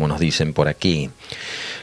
como 0.00 0.08
nos 0.08 0.20
dicen 0.20 0.54
por 0.54 0.66
aquí. 0.66 1.10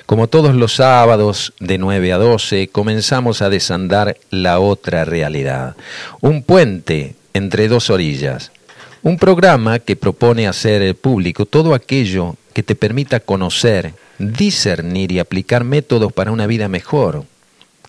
Como 0.08 0.28
todos 0.28 0.56
los 0.56 0.74
sábados 0.74 1.54
de 1.60 1.78
9 1.78 2.14
a 2.14 2.18
12, 2.18 2.68
comenzamos 2.70 3.44
a 3.44 3.50
desandar 3.52 4.18
la 4.32 4.60
otra 4.60 5.06
realidad. 5.06 5.76
Un 6.20 6.42
puente 6.42 7.14
entre 7.36 7.68
dos 7.68 7.92
orillas. 7.92 8.52
Un 9.04 9.20
programa 9.20 9.78
que 9.78 9.96
propone 9.96 10.48
hacer 10.48 10.96
público 10.96 11.46
todo 11.46 11.76
aquello 11.76 12.38
que 12.54 12.64
te 12.64 12.74
permita 12.74 13.20
conocer, 13.20 13.94
discernir 14.18 15.12
y 15.12 15.20
aplicar 15.20 15.64
métodos 15.64 16.12
para 16.12 16.32
una 16.32 16.48
vida 16.48 16.68
mejor. 16.68 17.24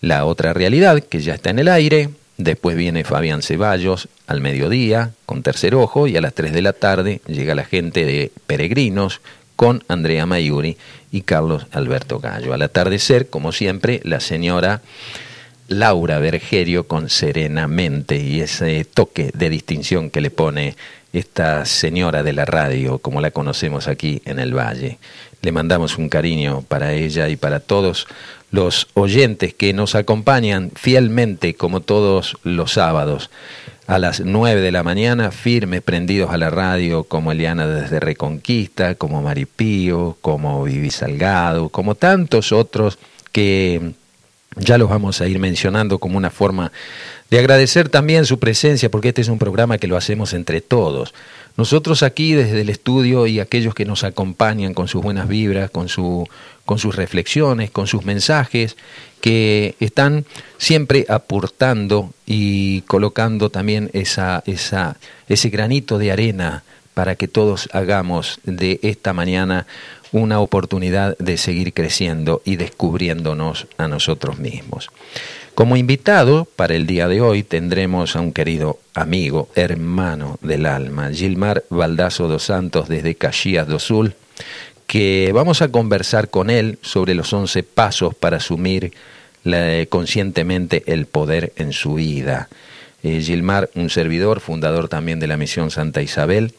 la 0.00 0.24
otra 0.24 0.52
realidad, 0.52 1.00
que 1.00 1.20
ya 1.20 1.34
está 1.34 1.50
en 1.50 1.58
el 1.58 1.68
aire, 1.68 2.10
después 2.36 2.76
viene 2.76 3.04
Fabián 3.04 3.42
Ceballos 3.42 4.08
al 4.26 4.40
mediodía 4.40 5.10
con 5.26 5.42
Tercer 5.42 5.74
Ojo 5.74 6.06
y 6.06 6.16
a 6.16 6.20
las 6.20 6.34
3 6.34 6.52
de 6.52 6.62
la 6.62 6.72
tarde 6.72 7.20
llega 7.26 7.54
la 7.54 7.64
gente 7.64 8.04
de 8.04 8.30
Peregrinos 8.46 9.20
con 9.56 9.82
Andrea 9.88 10.24
Mayuri 10.24 10.76
y 11.10 11.22
Carlos 11.22 11.66
Alberto 11.72 12.20
Gallo. 12.20 12.54
Al 12.54 12.62
atardecer, 12.62 13.28
como 13.28 13.50
siempre, 13.50 14.00
la 14.04 14.20
señora 14.20 14.82
Laura 15.66 16.18
Bergerio 16.20 16.86
con 16.86 17.10
Serenamente 17.10 18.16
y 18.16 18.40
ese 18.40 18.84
toque 18.84 19.30
de 19.34 19.50
distinción 19.50 20.10
que 20.10 20.20
le 20.20 20.30
pone 20.30 20.76
esta 21.12 21.64
señora 21.64 22.22
de 22.22 22.32
la 22.32 22.44
radio, 22.44 22.98
como 22.98 23.20
la 23.20 23.30
conocemos 23.30 23.88
aquí 23.88 24.22
en 24.24 24.38
el 24.38 24.56
Valle. 24.56 24.98
Le 25.42 25.52
mandamos 25.52 25.98
un 25.98 26.08
cariño 26.08 26.64
para 26.68 26.92
ella 26.92 27.28
y 27.28 27.36
para 27.36 27.60
todos 27.60 28.06
los 28.50 28.88
oyentes 28.94 29.54
que 29.54 29.72
nos 29.72 29.94
acompañan 29.94 30.70
fielmente 30.74 31.54
como 31.54 31.80
todos 31.80 32.36
los 32.42 32.72
sábados 32.72 33.30
a 33.86 33.98
las 33.98 34.20
9 34.20 34.60
de 34.60 34.70
la 34.70 34.82
mañana, 34.82 35.30
firmes, 35.30 35.80
prendidos 35.80 36.30
a 36.30 36.36
la 36.36 36.50
radio, 36.50 37.04
como 37.04 37.32
Eliana 37.32 37.66
desde 37.66 38.00
Reconquista, 38.00 38.94
como 38.96 39.22
Maripío, 39.22 40.18
como 40.20 40.62
Vivi 40.62 40.90
Salgado, 40.90 41.70
como 41.70 41.94
tantos 41.94 42.52
otros 42.52 42.98
que 43.32 43.92
ya 44.56 44.76
los 44.76 44.90
vamos 44.90 45.22
a 45.22 45.26
ir 45.26 45.38
mencionando 45.38 45.98
como 45.98 46.18
una 46.18 46.28
forma 46.28 46.70
de 47.30 47.38
agradecer 47.38 47.88
también 47.88 48.26
su 48.26 48.38
presencia, 48.38 48.90
porque 48.90 49.08
este 49.08 49.22
es 49.22 49.28
un 49.28 49.38
programa 49.38 49.78
que 49.78 49.86
lo 49.86 49.96
hacemos 49.96 50.34
entre 50.34 50.60
todos. 50.60 51.14
Nosotros 51.58 52.04
aquí 52.04 52.34
desde 52.34 52.60
el 52.60 52.70
estudio 52.70 53.26
y 53.26 53.40
aquellos 53.40 53.74
que 53.74 53.84
nos 53.84 54.04
acompañan 54.04 54.74
con 54.74 54.86
sus 54.86 55.02
buenas 55.02 55.26
vibras, 55.26 55.72
con, 55.72 55.88
su, 55.88 56.24
con 56.64 56.78
sus 56.78 56.94
reflexiones, 56.94 57.72
con 57.72 57.88
sus 57.88 58.04
mensajes, 58.04 58.76
que 59.20 59.74
están 59.80 60.24
siempre 60.56 61.04
aportando 61.08 62.12
y 62.26 62.82
colocando 62.82 63.50
también 63.50 63.90
esa, 63.92 64.44
esa, 64.46 64.98
ese 65.28 65.48
granito 65.48 65.98
de 65.98 66.12
arena 66.12 66.62
para 66.94 67.16
que 67.16 67.26
todos 67.26 67.68
hagamos 67.72 68.38
de 68.44 68.78
esta 68.84 69.12
mañana 69.12 69.66
una 70.12 70.38
oportunidad 70.38 71.18
de 71.18 71.36
seguir 71.38 71.72
creciendo 71.72 72.40
y 72.44 72.54
descubriéndonos 72.54 73.66
a 73.78 73.88
nosotros 73.88 74.38
mismos. 74.38 74.90
Como 75.58 75.76
invitado 75.76 76.46
para 76.54 76.76
el 76.76 76.86
día 76.86 77.08
de 77.08 77.20
hoy 77.20 77.42
tendremos 77.42 78.14
a 78.14 78.20
un 78.20 78.32
querido 78.32 78.78
amigo, 78.94 79.48
hermano 79.56 80.38
del 80.40 80.66
alma, 80.66 81.10
Gilmar 81.12 81.64
Baldazo 81.68 82.28
dos 82.28 82.44
Santos 82.44 82.88
desde 82.88 83.16
Caxias 83.16 83.66
do 83.66 83.80
Sul, 83.80 84.14
que 84.86 85.32
vamos 85.34 85.60
a 85.60 85.66
conversar 85.66 86.30
con 86.30 86.48
él 86.48 86.78
sobre 86.82 87.16
los 87.16 87.32
once 87.32 87.64
pasos 87.64 88.14
para 88.14 88.36
asumir 88.36 88.92
conscientemente 89.88 90.84
el 90.86 91.06
poder 91.06 91.52
en 91.56 91.72
su 91.72 91.94
vida. 91.94 92.48
Eh, 93.02 93.20
Gilmar, 93.20 93.68
un 93.74 93.90
servidor, 93.90 94.38
fundador 94.38 94.88
también 94.88 95.18
de 95.18 95.26
la 95.26 95.36
misión 95.36 95.72
Santa 95.72 96.02
Isabel, 96.02 96.54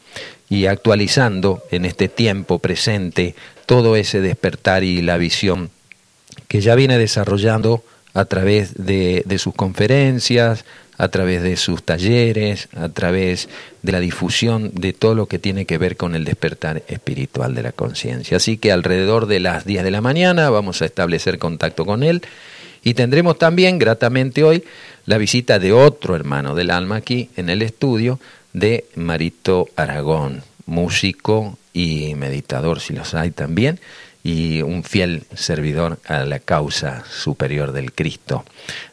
y 0.49 0.65
actualizando 0.65 1.63
en 1.71 1.85
este 1.85 2.09
tiempo 2.09 2.59
presente 2.59 3.33
todo 3.65 3.95
ese 3.95 4.19
despertar 4.19 4.83
y 4.83 5.01
la 5.01 5.15
visión 5.15 5.69
que 6.49 6.59
ya 6.59 6.75
viene 6.75 6.97
desarrollando 6.97 7.81
a 8.13 8.25
través 8.25 8.73
de, 8.75 9.23
sus 9.37 9.53
conferencias, 9.53 10.65
a 10.97 11.07
través 11.07 11.41
de 11.41 11.55
sus 11.57 11.83
talleres, 11.83 12.67
a 12.75 12.89
través 12.89 13.47
de 13.81 13.91
la 13.91 13.99
difusión 13.99 14.71
de 14.73 14.93
todo 14.93 15.15
lo 15.15 15.27
que 15.27 15.39
tiene 15.39 15.65
que 15.65 15.77
ver 15.77 15.95
con 15.95 16.15
el 16.15 16.25
despertar 16.25 16.83
espiritual 16.87 17.55
de 17.55 17.63
la 17.63 17.71
conciencia. 17.71 18.37
Así 18.37 18.57
que 18.57 18.71
alrededor 18.71 19.27
de 19.27 19.39
las 19.39 19.65
10 19.65 19.83
de 19.83 19.91
la 19.91 20.01
mañana 20.01 20.49
vamos 20.49 20.81
a 20.81 20.85
establecer 20.85 21.39
contacto 21.39 21.85
con 21.85 22.03
él 22.03 22.21
y 22.83 22.93
tendremos 22.93 23.37
también 23.37 23.77
gratamente 23.77 24.43
hoy 24.43 24.63
la 25.05 25.17
visita 25.17 25.59
de 25.59 25.71
otro 25.71 26.15
hermano 26.15 26.55
del 26.55 26.71
alma 26.71 26.97
aquí 26.97 27.29
en 27.35 27.49
el 27.49 27.61
estudio 27.61 28.19
de 28.53 28.85
Marito 28.95 29.69
Aragón, 29.75 30.43
músico 30.65 31.57
y 31.73 32.15
meditador 32.15 32.79
si 32.79 32.93
los 32.93 33.13
hay 33.13 33.31
también 33.31 33.79
y 34.23 34.61
un 34.61 34.83
fiel 34.83 35.23
servidor 35.33 35.99
a 36.05 36.25
la 36.25 36.39
causa 36.39 37.03
superior 37.09 37.71
del 37.71 37.93
Cristo. 37.93 38.43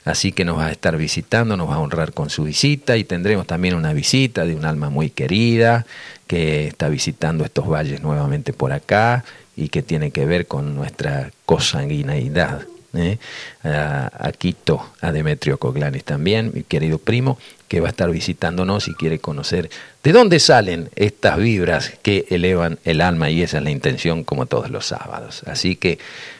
Así 0.05 0.33
que 0.33 0.45
nos 0.45 0.59
va 0.59 0.67
a 0.67 0.73
estar 0.73 0.97
visitando, 0.97 1.57
nos 1.57 1.69
va 1.69 1.75
a 1.75 1.81
honrar 1.81 2.13
con 2.13 2.31
su 2.31 2.45
visita 2.45 2.97
y 2.97 3.05
tendremos 3.05 3.47
también 3.47 3.75
una 3.75 3.93
visita 3.93 4.45
de 4.45 4.55
un 4.55 4.65
alma 4.65 4.91
muy 4.91 5.11
querida 5.11 5.85
que 6.27 6.69
está 6.69 6.89
visitando 6.89 7.45
estos 7.45 7.69
valles 7.69 8.03
nuevamente 8.03 8.53
por 8.53 8.73
acá 8.73 9.25
y 9.57 9.69
que 9.69 9.83
tiene 9.83 10.11
que 10.11 10.27
ver 10.27 10.47
con 10.47 10.75
nuestra 10.77 11.31
cosanguineidad. 11.45 12.67
¿Eh? 12.95 13.19
A, 13.65 14.33
Quito, 14.37 14.93
a 15.01 15.13
Demetrio 15.13 15.59
Coglanes 15.59 16.05
también, 16.05 16.51
mi 16.55 16.63
querido 16.63 16.99
primo, 16.99 17.39
que 17.69 17.81
va 17.81 17.89
a 17.89 17.91
estar 17.91 18.11
visitándonos 18.11 18.89
y 18.89 18.95
quiere 18.95 19.19
conocer 19.19 19.71
de 20.03 20.13
dónde 20.13 20.39
salen 20.39 20.89
estas 20.95 21.37
vibras 21.37 21.93
que 22.03 22.27
elevan 22.31 22.79
el 22.85 23.01
alma 23.01 23.31
y 23.31 23.43
esa 23.43 23.59
es 23.59 23.65
la 23.65 23.71
intención 23.71 24.25
como 24.25 24.47
todos 24.47 24.71
los 24.71 24.87
sábados. 24.87 25.43
Así 25.47 25.77
que 25.77 25.99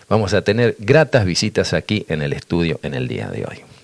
vamos 0.09 0.35
a 0.35 0.43
tener 0.43 0.77
gratas 0.79 1.25
visitas 1.25 1.73
aquí 1.73 2.06
en 2.09 2.23
el 2.23 2.32
estudio 2.32 2.79
en 2.82 2.94
el 2.94 3.09
día 3.09 3.29
de 3.29 3.44
hoy. 3.44 3.75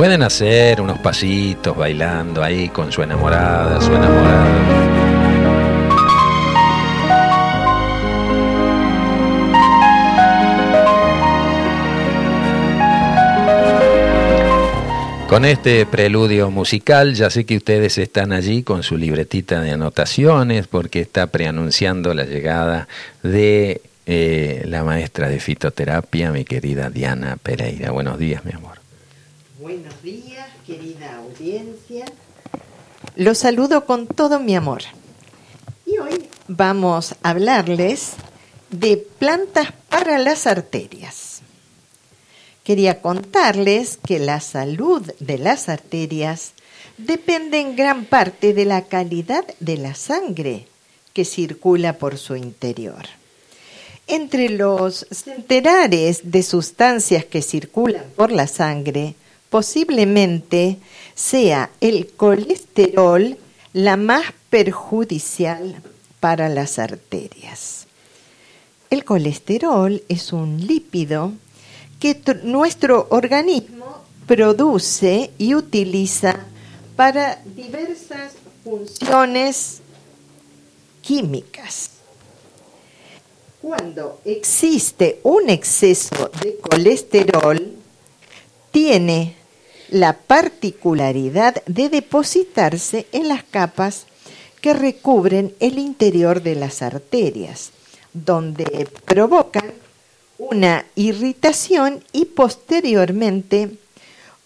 Pueden 0.00 0.22
hacer 0.22 0.80
unos 0.80 0.98
pasitos 0.98 1.76
bailando 1.76 2.42
ahí 2.42 2.70
con 2.70 2.90
su 2.90 3.02
enamorada, 3.02 3.82
su 3.82 3.92
enamorado. 3.92 4.46
Con 15.28 15.44
este 15.44 15.84
preludio 15.84 16.50
musical, 16.50 17.12
ya 17.12 17.28
sé 17.28 17.44
que 17.44 17.58
ustedes 17.58 17.98
están 17.98 18.32
allí 18.32 18.62
con 18.62 18.82
su 18.82 18.96
libretita 18.96 19.60
de 19.60 19.72
anotaciones 19.72 20.66
porque 20.66 21.02
está 21.02 21.26
preanunciando 21.26 22.14
la 22.14 22.24
llegada 22.24 22.88
de 23.22 23.82
eh, 24.06 24.62
la 24.64 24.82
maestra 24.82 25.28
de 25.28 25.40
fitoterapia, 25.40 26.32
mi 26.32 26.46
querida 26.46 26.88
Diana 26.88 27.36
Pereira. 27.36 27.90
Buenos 27.90 28.18
días, 28.18 28.46
mi 28.46 28.52
amor. 28.52 28.79
Buenos 29.60 30.02
días, 30.02 30.48
querida 30.66 31.16
audiencia. 31.18 32.06
Los 33.14 33.36
saludo 33.36 33.84
con 33.84 34.06
todo 34.06 34.40
mi 34.40 34.56
amor. 34.56 34.80
Y 35.84 35.98
hoy 35.98 36.30
vamos 36.48 37.14
a 37.22 37.28
hablarles 37.28 38.12
de 38.70 38.96
plantas 38.96 39.68
para 39.90 40.16
las 40.16 40.46
arterias. 40.46 41.42
Quería 42.64 43.02
contarles 43.02 43.98
que 43.98 44.18
la 44.18 44.40
salud 44.40 45.02
de 45.18 45.36
las 45.36 45.68
arterias 45.68 46.52
depende 46.96 47.60
en 47.60 47.76
gran 47.76 48.06
parte 48.06 48.54
de 48.54 48.64
la 48.64 48.86
calidad 48.86 49.44
de 49.60 49.76
la 49.76 49.94
sangre 49.94 50.68
que 51.12 51.26
circula 51.26 51.98
por 51.98 52.16
su 52.16 52.34
interior. 52.34 53.04
Entre 54.06 54.48
los 54.48 55.06
centenares 55.10 56.30
de 56.30 56.42
sustancias 56.42 57.26
que 57.26 57.42
circulan 57.42 58.06
por 58.16 58.32
la 58.32 58.46
sangre, 58.46 59.16
posiblemente 59.50 60.78
sea 61.14 61.70
el 61.80 62.06
colesterol 62.08 63.36
la 63.72 63.96
más 63.96 64.24
perjudicial 64.48 65.82
para 66.20 66.48
las 66.48 66.78
arterias. 66.78 67.86
El 68.88 69.04
colesterol 69.04 70.02
es 70.08 70.32
un 70.32 70.66
lípido 70.66 71.32
que 71.98 72.20
nuestro 72.42 73.06
organismo 73.10 74.04
produce 74.26 75.30
y 75.38 75.54
utiliza 75.54 76.40
para 76.96 77.40
diversas 77.44 78.32
funciones 78.64 79.80
químicas. 81.02 81.90
Cuando 83.60 84.20
existe 84.24 85.20
un 85.22 85.50
exceso 85.50 86.30
de 86.42 86.56
colesterol, 86.58 87.76
tiene 88.70 89.36
la 89.90 90.14
particularidad 90.14 91.62
de 91.66 91.88
depositarse 91.88 93.06
en 93.12 93.28
las 93.28 93.44
capas 93.44 94.06
que 94.60 94.74
recubren 94.74 95.54
el 95.60 95.78
interior 95.78 96.42
de 96.42 96.54
las 96.54 96.82
arterias, 96.82 97.70
donde 98.12 98.88
provocan 99.04 99.72
una 100.38 100.86
irritación 100.94 102.02
y 102.12 102.26
posteriormente 102.26 103.76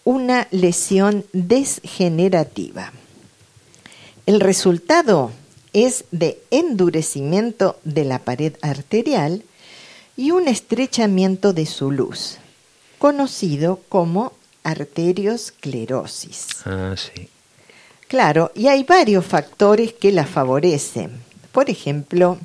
una 0.03 0.47
lesión 0.51 1.25
desgenerativa. 1.33 2.91
El 4.25 4.39
resultado 4.39 5.31
es 5.73 6.05
de 6.11 6.41
endurecimiento 6.51 7.77
de 7.83 8.05
la 8.05 8.19
pared 8.19 8.53
arterial 8.61 9.43
y 10.17 10.31
un 10.31 10.47
estrechamiento 10.47 11.53
de 11.53 11.65
su 11.65 11.91
luz, 11.91 12.37
conocido 12.97 13.81
como 13.89 14.31
arteriosclerosis. 14.65 16.47
Ah, 16.65 16.95
sí. 16.97 17.29
Claro, 18.07 18.51
y 18.53 18.67
hay 18.67 18.83
varios 18.83 19.25
factores 19.25 19.93
que 19.93 20.11
la 20.11 20.25
favorecen. 20.25 21.11
Por 21.51 21.69
ejemplo, 21.69 22.37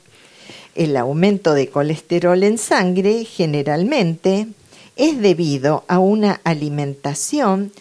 el 0.75 0.96
aumento 0.96 1.55
de 1.55 1.69
colesterol 1.69 2.43
en 2.44 2.58
sangre 2.58 3.25
generalmente 3.25 4.46
es 4.96 5.20
debido 5.20 5.84
a 5.88 5.99
una 5.99 6.40
alimentación 6.44 7.72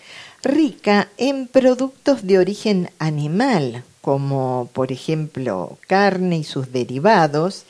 rica 0.42 1.10
en 1.18 1.48
productos 1.48 2.26
de 2.26 2.40
origen 2.40 2.90
animal, 2.98 3.84
como 4.02 4.70
por 4.74 4.92
ejemplo 4.92 5.78
carne 5.88 6.38
y 6.38 6.44
sus 6.44 6.72
derivados, 6.72 7.66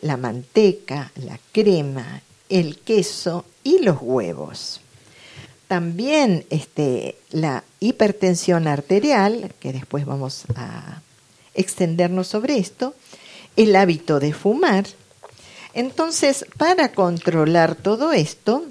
la 0.00 0.16
manteca, 0.16 1.12
la 1.16 1.38
crema, 1.52 2.22
el 2.48 2.78
queso 2.78 3.44
y 3.64 3.80
los 3.80 3.98
huevos. 4.00 4.80
También 5.72 6.44
este, 6.50 7.16
la 7.30 7.64
hipertensión 7.80 8.68
arterial, 8.68 9.54
que 9.58 9.72
después 9.72 10.04
vamos 10.04 10.44
a 10.54 11.00
extendernos 11.54 12.26
sobre 12.26 12.58
esto, 12.58 12.94
el 13.56 13.74
hábito 13.74 14.20
de 14.20 14.34
fumar. 14.34 14.84
Entonces, 15.72 16.44
para 16.58 16.92
controlar 16.92 17.74
todo 17.74 18.12
esto, 18.12 18.66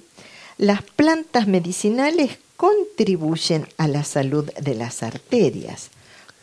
las 0.59 0.83
plantas 0.83 1.47
medicinales 1.47 2.37
contribuyen 2.55 3.67
a 3.79 3.87
la 3.87 4.03
salud 4.03 4.51
de 4.61 4.75
las 4.75 5.01
arterias, 5.01 5.89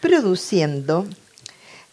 produciendo 0.01 1.07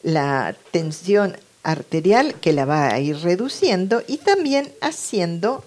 la 0.01 0.55
tensión 0.71 1.37
arterial 1.61 2.33
que 2.41 2.51
la 2.51 2.65
va 2.65 2.87
a 2.87 2.99
ir 2.99 3.17
reduciendo 3.19 4.01
y 4.07 4.17
también 4.17 4.73
haciendo 4.81 5.63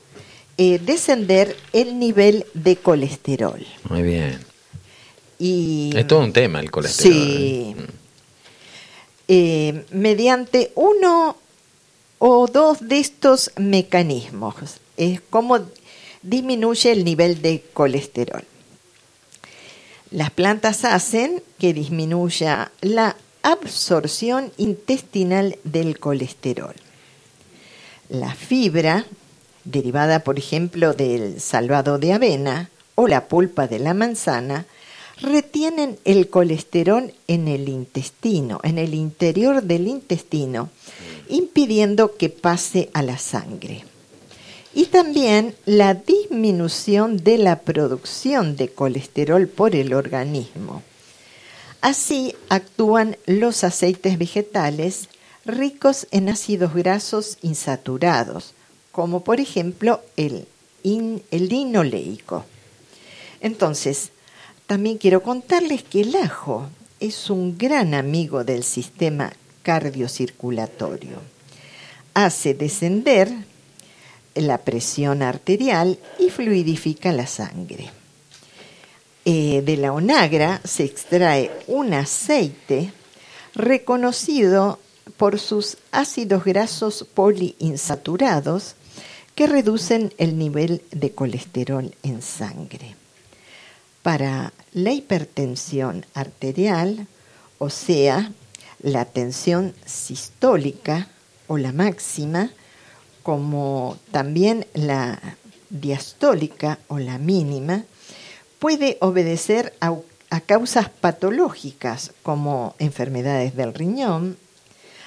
eh, 0.60 0.80
descender 0.80 1.56
el 1.72 2.00
nivel 2.00 2.44
de 2.52 2.74
colesterol. 2.76 3.64
Muy 3.88 4.02
bien. 4.02 4.40
Y, 5.38 5.92
es 5.94 6.06
todo 6.08 6.18
un 6.18 6.32
tema 6.32 6.58
el 6.58 6.70
colesterol. 6.70 7.14
Sí. 7.14 7.76
¿eh? 7.78 7.86
Eh, 9.28 9.84
mediante 9.92 10.72
uno 10.74 11.36
o 12.18 12.48
dos 12.48 12.88
de 12.88 12.98
estos 12.98 13.52
mecanismos, 13.56 14.56
es 14.96 15.20
como 15.30 15.60
disminuye 16.22 16.90
el 16.90 17.04
nivel 17.04 17.40
de 17.40 17.62
colesterol. 17.72 18.42
Las 20.10 20.32
plantas 20.32 20.84
hacen 20.84 21.40
que 21.58 21.72
disminuya 21.72 22.72
la 22.80 23.16
absorción 23.42 24.50
intestinal 24.56 25.56
del 25.62 26.00
colesterol. 26.00 26.74
La 28.08 28.34
fibra 28.34 29.06
derivada 29.70 30.20
por 30.20 30.38
ejemplo 30.38 30.94
del 30.94 31.40
salvado 31.40 31.98
de 31.98 32.12
avena 32.12 32.70
o 32.94 33.06
la 33.06 33.28
pulpa 33.28 33.66
de 33.66 33.78
la 33.78 33.94
manzana, 33.94 34.66
retienen 35.20 35.98
el 36.04 36.28
colesterol 36.28 37.12
en 37.26 37.48
el 37.48 37.68
intestino, 37.68 38.60
en 38.62 38.78
el 38.78 38.94
interior 38.94 39.62
del 39.62 39.88
intestino, 39.88 40.70
impidiendo 41.28 42.16
que 42.16 42.28
pase 42.28 42.90
a 42.92 43.02
la 43.02 43.18
sangre. 43.18 43.84
Y 44.74 44.86
también 44.86 45.54
la 45.64 45.94
disminución 45.94 47.16
de 47.16 47.38
la 47.38 47.60
producción 47.60 48.56
de 48.56 48.68
colesterol 48.68 49.48
por 49.48 49.74
el 49.74 49.94
organismo. 49.94 50.82
Así 51.80 52.34
actúan 52.48 53.16
los 53.26 53.64
aceites 53.64 54.18
vegetales 54.18 55.08
ricos 55.44 56.06
en 56.10 56.28
ácidos 56.28 56.74
grasos 56.74 57.38
insaturados, 57.42 58.54
como 58.98 59.20
por 59.20 59.38
ejemplo 59.38 60.00
el, 60.16 60.48
el 60.82 61.48
linoleico. 61.48 62.44
Entonces, 63.40 64.10
también 64.66 64.98
quiero 64.98 65.22
contarles 65.22 65.84
que 65.84 66.00
el 66.00 66.16
ajo 66.16 66.68
es 66.98 67.30
un 67.30 67.56
gran 67.56 67.94
amigo 67.94 68.42
del 68.42 68.64
sistema 68.64 69.32
cardiocirculatorio. 69.62 71.20
Hace 72.12 72.54
descender 72.54 73.32
la 74.34 74.58
presión 74.58 75.22
arterial 75.22 76.00
y 76.18 76.30
fluidifica 76.30 77.12
la 77.12 77.28
sangre. 77.28 77.90
Eh, 79.24 79.62
de 79.64 79.76
la 79.76 79.92
onagra 79.92 80.60
se 80.64 80.82
extrae 80.82 81.52
un 81.68 81.94
aceite 81.94 82.92
reconocido 83.54 84.80
por 85.16 85.38
sus 85.38 85.76
ácidos 85.92 86.44
grasos 86.44 87.06
poliinsaturados 87.14 88.74
que 89.38 89.46
reducen 89.46 90.12
el 90.18 90.36
nivel 90.36 90.82
de 90.90 91.12
colesterol 91.12 91.94
en 92.02 92.22
sangre. 92.22 92.96
Para 94.02 94.52
la 94.72 94.90
hipertensión 94.90 96.04
arterial, 96.12 97.06
o 97.58 97.70
sea, 97.70 98.32
la 98.82 99.04
tensión 99.04 99.74
sistólica 99.86 101.06
o 101.46 101.56
la 101.56 101.70
máxima, 101.70 102.50
como 103.22 103.96
también 104.10 104.66
la 104.74 105.36
diastólica 105.70 106.80
o 106.88 106.98
la 106.98 107.18
mínima, 107.18 107.84
puede 108.58 108.98
obedecer 109.00 109.72
a, 109.80 109.94
causas 110.46 110.88
patológicas 110.88 112.10
como 112.24 112.74
enfermedades 112.80 113.54
del 113.54 113.72
riñón, 113.72 114.36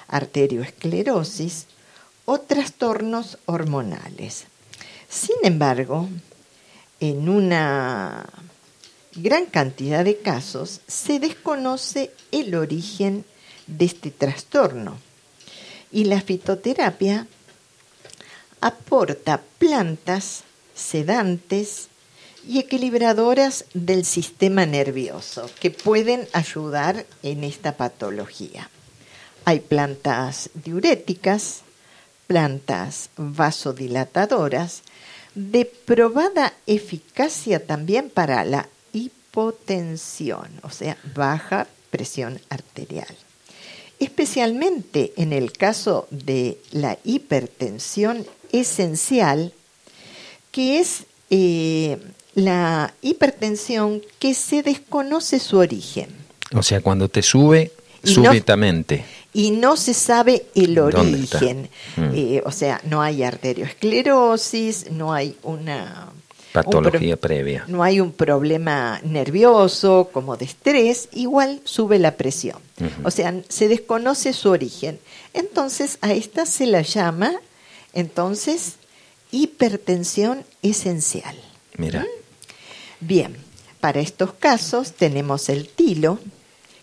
arterioesclerosis 0.08 1.66
o 2.26 2.40
trastornos 2.40 3.38
hormonales. 3.46 4.46
Sin 5.10 5.36
embargo, 5.44 6.08
en 7.00 7.30
una 7.30 8.26
gran 9.16 9.46
cantidad 9.46 10.06
de 10.06 10.20
casos 10.20 10.82
se 10.88 11.20
desconoce 11.20 12.12
el 12.32 12.56
origen 12.56 13.26
de 13.68 13.86
este 13.86 14.12
trastorno 14.12 14.98
y 15.92 16.06
la 16.06 16.22
fitoterapia 16.22 17.28
aporta 18.62 19.42
plantas 19.58 20.44
sedantes 20.76 21.88
y 22.48 22.60
equilibradoras 22.60 23.66
del 23.74 24.06
sistema 24.06 24.66
nervioso 24.66 25.50
que 25.60 25.72
pueden 25.72 26.28
ayudar 26.34 27.06
en 27.24 27.44
esta 27.44 27.78
patología. 27.78 28.70
Hay 29.46 29.60
plantas 29.60 30.50
diuréticas, 30.54 31.62
plantas 32.32 33.10
vasodilatadoras 33.18 34.84
de 35.36 35.66
probada 35.66 36.54
eficacia 36.66 37.66
también 37.66 38.10
para 38.10 38.46
la 38.46 38.70
hipotensión, 38.94 40.48
o 40.64 40.70
sea, 40.70 40.96
baja 41.14 41.68
presión 41.90 42.40
arterial. 42.48 43.14
Especialmente 44.00 45.12
en 45.18 45.34
el 45.34 45.52
caso 45.52 46.08
de 46.10 46.58
la 46.72 46.98
hipertensión 47.04 48.26
esencial, 48.54 49.52
que 50.54 50.80
es 50.80 51.04
eh, 51.32 51.98
la 52.34 52.94
hipertensión 53.02 54.02
que 54.20 54.34
se 54.34 54.64
desconoce 54.64 55.40
su 55.40 55.58
origen. 55.58 56.08
O 56.54 56.64
sea, 56.64 56.80
cuando 56.80 57.10
te 57.10 57.24
sube 57.24 57.74
súbitamente. 58.06 59.04
Y 59.34 59.52
no 59.52 59.78
se 59.78 59.94
sabe 59.94 60.46
el 60.56 60.78
origen. 60.80 61.70
Mm. 61.96 62.10
Eh, 62.14 62.44
o 62.46 62.52
sea, 62.52 62.82
no 62.84 63.02
hay 63.02 63.24
arteriosclerosis, 63.24 64.92
no 64.92 65.14
hay 65.14 65.38
una 65.44 66.12
patología 66.52 67.16
previa. 67.16 67.64
No 67.68 67.84
hay 67.84 68.00
un 68.00 68.12
problema 68.12 69.00
nervioso 69.04 70.10
como 70.12 70.36
de 70.38 70.46
estrés, 70.46 71.10
igual 71.14 71.62
sube 71.64 71.98
la 72.00 72.18
presión. 72.18 72.58
O 73.04 73.12
sea, 73.12 73.42
se 73.48 73.68
desconoce 73.68 74.34
su 74.34 74.50
origen. 74.50 75.00
Entonces, 75.34 75.98
a 76.02 76.14
esta 76.14 76.46
se 76.46 76.66
la 76.66 76.82
llama, 76.82 77.32
entonces, 77.94 78.76
hipertensión 79.32 80.44
esencial. 80.64 81.36
Mira. 81.78 82.02
¿Mm? 82.02 83.06
Bien, 83.06 83.36
para 83.80 84.00
estos 84.00 84.34
casos 84.34 84.94
tenemos 84.94 85.50
el 85.50 85.68
tilo, 85.68 86.20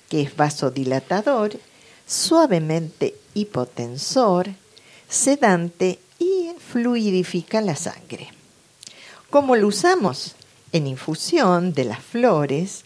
que 0.09 0.23
es 0.23 0.37
vasodilatador, 0.37 1.59
suavemente 2.09 3.15
hipotensor, 3.35 4.49
sedante 5.09 5.99
y 6.19 6.51
fluidifica 6.59 7.61
la 7.61 7.77
sangre. 7.77 8.29
¿Cómo 9.31 9.55
lo 9.55 9.69
usamos? 9.69 10.35
En 10.73 10.87
infusión 10.87 11.75
de 11.75 11.85
las 11.85 12.01
flores, 12.01 12.85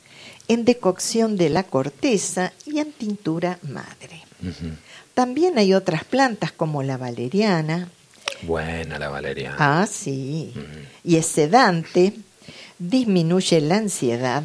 en 0.49 0.65
decocción 0.65 1.37
de 1.37 1.49
la 1.51 1.63
corteza 1.63 2.53
y 2.67 2.81
en 2.81 2.93
tintura 2.93 3.59
madre. 3.63 4.23
También 5.15 5.57
hay 5.57 5.73
otras 5.73 6.05
plantas 6.05 6.51
como 6.53 6.83
la 6.83 6.97
valeriana. 6.97 7.89
Buena 8.43 8.99
la 8.99 9.09
valeriana. 9.09 9.57
Ah, 9.59 9.87
sí. 9.87 10.53
Y 11.05 11.17
es 11.17 11.27
sedante, 11.27 12.13
disminuye 12.79 13.61
la 13.61 13.77
ansiedad 13.77 14.43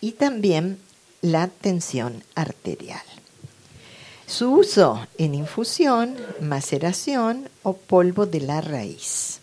y 0.00 0.12
también 0.12 0.78
la 1.20 1.48
tensión 1.48 2.22
arterial. 2.34 3.02
Su 4.26 4.52
uso 4.52 5.06
en 5.18 5.34
infusión, 5.34 6.16
maceración 6.40 7.48
o 7.62 7.76
polvo 7.76 8.26
de 8.26 8.40
la 8.40 8.60
raíz. 8.60 9.40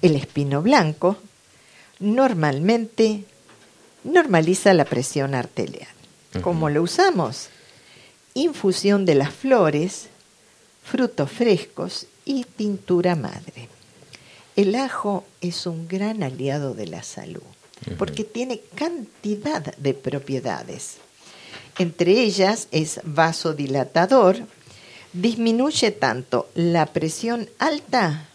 El 0.00 0.14
espino 0.14 0.62
blanco 0.62 1.16
normalmente 1.98 3.24
normaliza 4.04 4.74
la 4.74 4.84
presión 4.84 5.34
arterial. 5.34 5.88
¿Cómo 6.42 6.70
lo 6.70 6.82
usamos? 6.82 7.48
Infusión 8.34 9.06
de 9.06 9.14
las 9.14 9.32
flores, 9.32 10.08
frutos 10.84 11.30
frescos 11.30 12.06
y 12.24 12.44
tintura 12.44 13.16
madre. 13.16 13.68
El 14.54 14.74
ajo 14.74 15.24
es 15.40 15.66
un 15.66 15.88
gran 15.88 16.22
aliado 16.22 16.74
de 16.74 16.86
la 16.86 17.02
salud 17.02 17.42
porque 17.98 18.24
tiene 18.24 18.60
cantidad 18.74 19.74
de 19.76 19.94
propiedades. 19.94 20.96
Entre 21.78 22.12
ellas 22.22 22.68
es 22.70 23.00
vasodilatador, 23.04 24.38
disminuye 25.12 25.90
tanto 25.90 26.48
la 26.54 26.86
presión 26.86 27.48
alta 27.58 28.28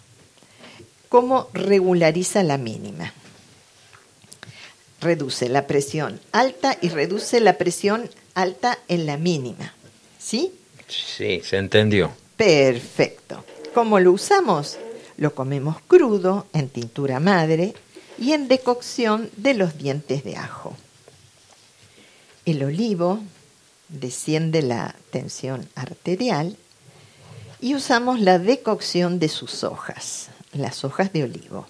cómo 1.09 1.49
regulariza 1.53 2.41
la 2.41 2.57
mínima. 2.57 3.13
Reduce 5.01 5.49
la 5.49 5.67
presión 5.67 6.21
alta 6.31 6.77
y 6.79 6.89
reduce 6.89 7.41
la 7.41 7.57
presión 7.57 8.09
alta 8.33 8.77
en 8.87 9.05
la 9.05 9.17
mínima. 9.17 9.73
¿Sí? 10.19 10.53
Sí, 10.87 11.41
se 11.43 11.57
entendió. 11.57 12.11
Perfecto. 12.37 13.43
¿Cómo 13.73 13.99
lo 13.99 14.11
usamos? 14.11 14.77
Lo 15.17 15.35
comemos 15.35 15.77
crudo 15.87 16.47
en 16.53 16.69
tintura 16.69 17.19
madre 17.19 17.73
y 18.17 18.33
en 18.33 18.47
decocción 18.47 19.29
de 19.35 19.53
los 19.53 19.77
dientes 19.77 20.23
de 20.23 20.37
ajo. 20.37 20.77
El 22.45 22.63
olivo 22.63 23.19
desciende 23.89 24.61
la 24.61 24.95
tensión 25.11 25.67
arterial 25.75 26.57
y 27.59 27.75
usamos 27.75 28.19
la 28.19 28.39
decocción 28.39 29.19
de 29.19 29.29
sus 29.29 29.63
hojas 29.63 30.29
las 30.53 30.83
hojas 30.83 31.13
de 31.13 31.23
olivo. 31.23 31.65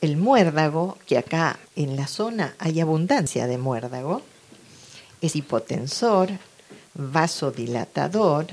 El 0.00 0.16
muérdago, 0.16 0.96
que 1.06 1.18
acá 1.18 1.58
en 1.76 1.96
la 1.96 2.06
zona 2.06 2.54
hay 2.58 2.80
abundancia 2.80 3.46
de 3.46 3.58
muérdago, 3.58 4.22
es 5.20 5.36
hipotensor, 5.36 6.30
vasodilatador 6.94 8.46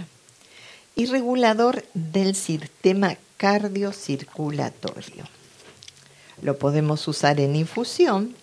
y 0.95 1.05
regulador 1.05 1.85
del 1.93 2.35
sistema 2.35 3.15
cardiocirculatorio. 3.37 5.23
Lo 6.41 6.57
podemos 6.57 7.07
usar 7.07 7.39
en 7.39 7.55
infusión, 7.55 8.35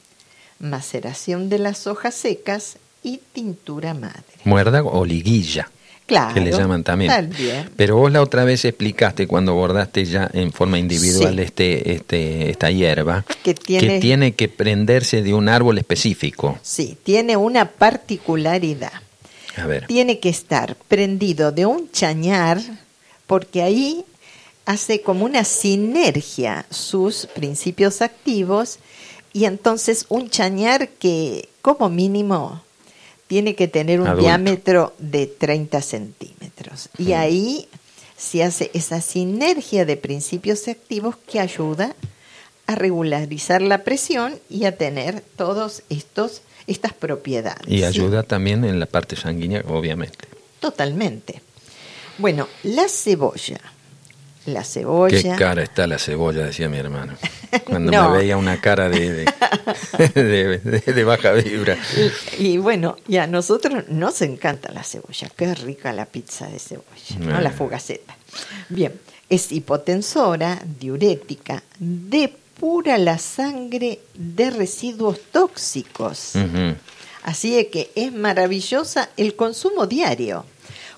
maceración 0.58 1.48
de 1.48 1.58
las 1.58 1.86
hojas 1.86 2.14
secas 2.14 2.76
y 3.02 3.20
tintura 3.32 3.94
madre. 3.94 4.22
Muérdago 4.44 4.90
o 4.92 5.04
liguilla. 5.04 5.70
Claro, 6.06 6.34
que 6.34 6.40
le 6.40 6.50
llaman 6.50 6.84
también. 6.84 7.30
Pero 7.76 7.96
vos 7.96 8.12
la 8.12 8.20
otra 8.20 8.44
vez 8.44 8.66
explicaste 8.66 9.26
cuando 9.26 9.54
bordaste 9.54 10.04
ya 10.04 10.30
en 10.34 10.52
forma 10.52 10.78
individual 10.78 11.38
este, 11.38 11.94
este, 11.94 12.50
esta 12.50 12.70
hierba 12.70 13.24
que 13.42 13.54
tiene, 13.54 14.34
que 14.34 14.48
prenderse 14.48 15.22
de 15.22 15.32
un 15.32 15.48
árbol 15.48 15.78
específico. 15.78 16.58
Sí, 16.60 16.98
tiene 17.02 17.38
una 17.38 17.70
particularidad. 17.70 18.92
A 19.56 19.66
ver. 19.66 19.86
Tiene 19.86 20.18
que 20.18 20.28
estar 20.28 20.76
prendido 20.88 21.52
de 21.52 21.64
un 21.64 21.90
chañar 21.90 22.60
porque 23.26 23.62
ahí 23.62 24.04
hace 24.66 25.00
como 25.00 25.24
una 25.24 25.44
sinergia 25.44 26.66
sus 26.70 27.26
principios 27.34 28.02
activos 28.02 28.78
y 29.34 29.44
entonces 29.44 30.06
un 30.08 30.30
chañar 30.30 30.88
que 30.88 31.50
como 31.60 31.90
mínimo 31.90 32.62
tiene 33.26 33.54
que 33.56 33.68
tener 33.68 34.00
un 34.00 34.16
diámetro 34.16 34.94
de 34.98 35.26
30 35.26 35.82
centímetros. 35.82 36.88
Y 36.96 37.12
ahí 37.12 37.68
se 38.16 38.44
hace 38.44 38.70
esa 38.74 39.00
sinergia 39.00 39.84
de 39.84 39.96
principios 39.96 40.68
activos 40.68 41.16
que 41.30 41.40
ayuda 41.40 41.96
a 42.66 42.76
regularizar 42.76 43.60
la 43.60 43.82
presión 43.82 44.38
y 44.48 44.66
a 44.66 44.76
tener 44.76 45.22
todos 45.36 45.82
estos 45.90 46.42
estas 46.66 46.92
propiedades. 46.92 47.66
Y 47.66 47.84
ayuda 47.84 48.22
también 48.22 48.64
en 48.64 48.80
la 48.80 48.86
parte 48.86 49.16
sanguínea, 49.16 49.64
obviamente. 49.68 50.26
Totalmente. 50.60 51.42
Bueno, 52.18 52.48
la 52.62 52.88
cebolla 52.88 53.60
la 54.46 54.64
cebolla. 54.64 55.22
Qué 55.22 55.38
cara 55.38 55.62
está 55.62 55.86
la 55.86 55.98
cebolla, 55.98 56.44
decía 56.44 56.68
mi 56.68 56.78
hermano. 56.78 57.14
Cuando 57.64 57.90
me 57.90 58.18
veía 58.18 58.36
una 58.36 58.60
cara 58.60 58.88
de, 58.88 59.24
de, 60.14 61.04
baja 61.06 61.32
vibra. 61.32 61.76
Y, 62.38 62.58
bueno, 62.58 62.96
y 63.08 63.16
a 63.18 63.26
nosotros 63.26 63.88
nos 63.88 64.20
encanta 64.22 64.72
la 64.72 64.82
cebolla. 64.82 65.28
Qué 65.36 65.54
rica 65.54 65.92
la 65.92 66.06
pizza 66.06 66.46
de 66.48 66.58
cebolla, 66.58 67.18
¿no? 67.18 67.40
La 67.40 67.50
fugaceta. 67.50 68.16
Bien, 68.68 68.92
es 69.28 69.52
hipotensora, 69.52 70.60
diurética, 70.80 71.62
depura 71.78 72.98
la 72.98 73.18
sangre 73.18 74.00
de 74.14 74.50
residuos 74.50 75.20
tóxicos. 75.32 76.32
Así 77.22 77.68
que 77.72 77.90
es 77.94 78.12
maravillosa 78.12 79.08
el 79.16 79.34
consumo 79.34 79.86
diario. 79.86 80.44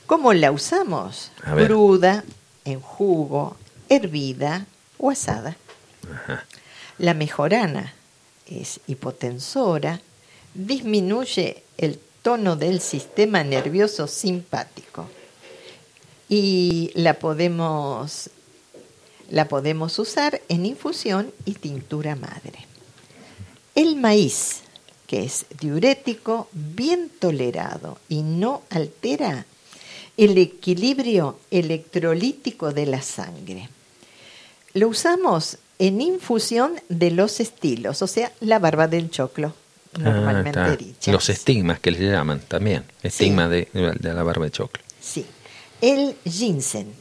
¿Cómo 0.07 0.33
la 0.33 0.53
usamos? 0.53 1.31
Cruda, 1.43 2.25
en 2.67 2.81
jugo, 2.81 3.57
hervida 3.89 4.67
o 4.99 5.11
asada. 5.11 5.57
La 6.99 7.15
mejorana 7.15 7.95
es 8.47 8.81
hipotensora, 8.87 10.01
disminuye 10.55 11.63
el 11.79 12.01
tono 12.23 12.57
del 12.57 12.81
sistema 12.81 13.45
nervioso 13.45 14.07
simpático 14.07 15.09
y 16.29 16.91
la 16.95 17.15
podemos, 17.15 18.31
la 19.31 19.47
podemos 19.49 19.99
usar 19.99 20.41
en 20.49 20.67
infusión 20.67 21.33
y 21.45 21.55
tintura 21.55 22.17
madre. 22.17 22.67
El 23.75 23.97
maíz, 23.97 24.63
que 25.07 25.25
es 25.25 25.47
diurético, 25.61 26.49
bien 26.53 27.11
tolerado 27.11 27.99
y 28.09 28.23
no 28.23 28.63
altera 28.71 29.47
el 30.17 30.39
equilibrio 30.39 31.39
electrolítico 31.51 32.73
de 32.73 32.87
la 32.87 33.03
sangre. 33.03 33.69
Lo 34.73 34.89
usamos 34.89 35.59
en 35.79 36.01
infusión 36.01 36.81
de 36.89 37.11
los 37.11 37.41
estilos, 37.41 38.03
o 38.03 38.07
sea, 38.07 38.33
la 38.41 38.59
barba 38.59 38.89
del 38.89 39.11
choclo, 39.11 39.55
ah, 39.95 39.99
normalmente 39.99 40.77
dicha. 40.77 41.13
Los 41.13 41.29
estigmas 41.29 41.81
que 41.81 41.91
le 41.91 42.11
llaman 42.11 42.41
también, 42.41 42.85
estigma 43.03 43.49
de, 43.49 43.69
la 43.73 44.23
barba 44.23 44.45
del 44.45 44.53
choclo. 44.53 44.83
Sí. 45.01 45.27
El 45.81 46.17
ginseng, 46.25 46.93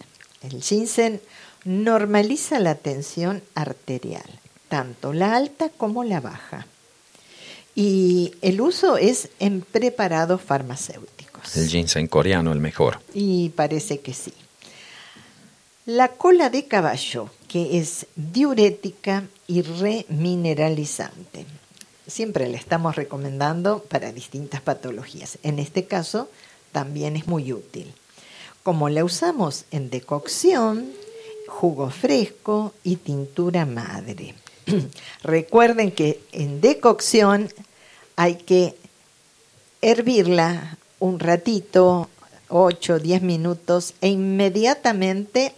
El 0.42 0.62
ginseng 0.62 1.22
normaliza 1.64 2.60
la 2.60 2.76
tensión 2.76 3.42
arterial, 3.56 4.30
tanto 4.68 5.14
la 5.14 5.36
alta 5.36 5.70
como 5.70 6.04
la 6.04 6.20
baja. 6.20 6.68
Y 7.74 8.34
el 8.42 8.62
uso 8.62 8.98
es 8.98 9.30
en 9.40 9.62
preparados 9.62 10.42
farmacéuticos. 10.42 11.15
El 11.54 11.68
ginseng 11.68 12.08
coreano 12.08 12.52
el 12.52 12.60
mejor. 12.60 13.00
Y 13.14 13.50
parece 13.50 14.00
que 14.00 14.14
sí. 14.14 14.34
La 15.86 16.10
cola 16.10 16.50
de 16.50 16.66
caballo, 16.66 17.30
que 17.48 17.78
es 17.78 18.08
diurética 18.16 19.28
y 19.48 19.62
remineralizante. 19.62 21.46
Siempre 22.08 22.48
la 22.50 22.58
estamos 22.58 22.96
recomendando 22.96 23.84
para 23.84 24.12
distintas 24.12 24.62
patologías. 24.62 25.38
En 25.44 25.60
este 25.60 25.86
caso, 25.86 26.30
también 26.72 27.16
es 27.16 27.28
muy 27.28 27.54
útil. 27.54 27.94
Como 28.64 28.90
la 28.90 29.04
usamos 29.04 29.66
en 29.70 29.90
decocción, 29.90 30.92
jugo 31.48 31.90
fresco 31.90 32.74
y 32.84 32.96
tintura 32.96 33.66
madre. 33.66 34.34
Recuerden 35.24 35.92
que 35.92 36.20
en 36.32 36.62
decocción 36.62 37.50
hay 38.16 38.36
que 38.36 38.76
hervirla 39.82 40.78
un 41.00 41.20
ratito, 41.20 42.10
8 42.50 42.94
o 42.94 43.00
10 43.00 43.22
minutos, 43.22 43.94
e 44.02 44.10
inmediatamente 44.10 45.54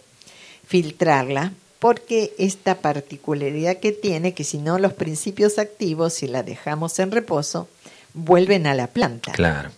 filtrarla, 0.66 1.52
porque 1.78 2.34
esta 2.38 2.76
particularidad 2.76 3.76
que 3.78 3.92
tiene, 3.92 4.34
que 4.34 4.44
si 4.44 4.58
no 4.58 4.78
los 4.78 4.92
principios 4.92 5.58
activos, 5.58 6.14
si 6.14 6.26
la 6.26 6.42
dejamos 6.42 6.98
en 6.98 7.10
reposo, 7.12 7.68
vuelven 8.14 8.66
a 8.66 8.74
la 8.74 8.88
planta. 8.88 9.32
Claro. 9.32 9.70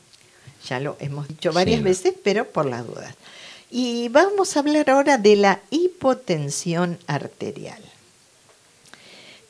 Ya 0.68 0.80
lo 0.80 0.96
hemos 1.00 1.28
dicho 1.28 1.52
varias 1.52 1.82
veces, 1.82 2.14
pero 2.22 2.46
por 2.46 2.66
las 2.66 2.86
dudas. 2.86 3.14
Y 3.70 4.08
vamos 4.08 4.56
a 4.56 4.60
hablar 4.60 4.90
ahora 4.90 5.16
de 5.16 5.36
la 5.36 5.60
hipotensión 5.70 6.98
arterial, 7.06 7.82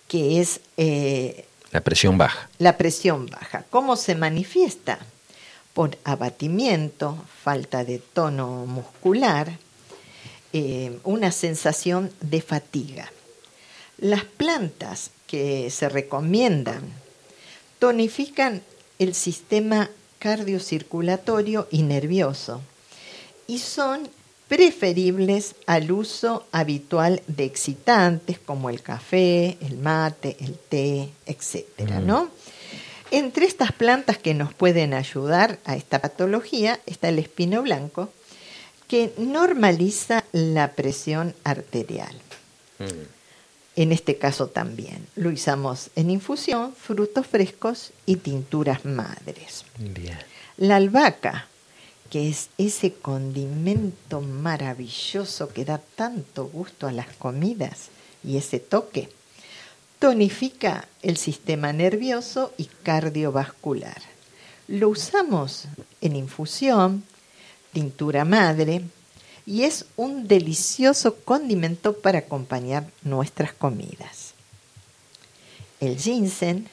que 0.09 0.41
es... 0.41 0.61
Eh, 0.77 1.47
la 1.73 1.81
presión 1.81 2.19
baja. 2.19 2.49
La 2.59 2.77
presión 2.77 3.27
baja. 3.27 3.65
¿Cómo 3.71 3.97
se 3.97 4.15
manifiesta? 4.15 4.99
Por 5.75 5.97
abatimiento, 6.05 7.17
falta 7.43 7.85
de 7.85 7.99
tono 7.99 8.67
muscular, 8.67 9.59
eh, 10.53 10.99
una 11.05 11.31
sensación 11.31 12.11
de 12.21 12.43
fatiga. 12.43 13.13
Las 13.99 14.25
plantas 14.25 15.11
que 15.27 15.71
se 15.71 15.89
recomiendan 15.89 16.83
tonifican 17.79 18.63
el 18.99 19.15
sistema 19.15 19.91
cardiocirculatorio 20.19 21.69
y 21.71 21.83
nervioso 21.83 22.61
y 23.47 23.59
son 23.59 24.09
preferibles 24.49 25.55
al 25.67 25.93
uso 25.93 26.45
habitual 26.51 27.23
de 27.29 27.45
excitantes 27.45 28.39
como 28.39 28.69
el 28.69 28.83
café, 28.83 29.57
el 29.61 29.79
mate, 29.79 30.37
el 30.41 30.57
té, 30.59 31.09
etcétera, 31.25 32.01
mm. 32.01 32.07
Entre 33.11 33.47
estas 33.47 33.73
plantas 33.73 34.19
que 34.19 34.35
nos 34.35 34.55
pueden 34.55 34.95
ayudar 34.95 35.59
a 35.65 35.77
esta 35.77 36.01
patología 36.01 36.81
está 36.87 37.09
el 37.09 37.19
espino 37.19 37.63
blanco, 37.63 38.11
que 38.89 39.13
normaliza 39.19 40.25
la 40.33 40.73
presión 40.73 41.35
arterial. 41.45 42.15
Mm. 42.79 43.21
En 43.77 43.93
este 43.93 44.19
caso 44.19 44.49
también 44.49 45.07
lo 45.17 45.31
usamos 45.31 45.91
en 45.97 46.11
infusión, 46.11 46.75
frutos 46.75 47.27
frescos 47.27 47.93
y 48.05 48.17
tinturas 48.17 48.85
madres. 48.85 49.65
La 50.57 50.77
albahaca 50.77 51.47
que 52.11 52.29
es 52.29 52.51
ese 52.59 52.93
condimento 52.93 54.21
maravilloso 54.21 55.49
que 55.49 55.65
da 55.65 55.79
tanto 55.79 56.47
gusto 56.47 56.89
a 56.89 56.93
las 56.93 57.07
comidas 57.17 57.89
y 58.25 58.37
ese 58.37 58.59
toque, 58.59 59.09
tonifica 60.01 60.89
el 61.03 61.17
sistema 61.17 61.73
nervioso 61.73 62.53
y 62.57 62.65
cardiovascular. 62.65 64.03
Lo 64.67 64.89
usamos 64.89 65.67
en 66.01 66.17
infusión, 66.17 67.05
tintura 67.73 68.25
madre, 68.25 68.83
y 69.47 69.65
es 69.65 69.85
un 69.97 70.27
delicioso 70.27 71.17
condimento 71.17 71.99
para 71.99 72.21
acompañar 72.21 72.87
nuestras 73.03 73.53
comidas. 73.53 74.33
El 75.81 75.99
ginseng 75.99 76.67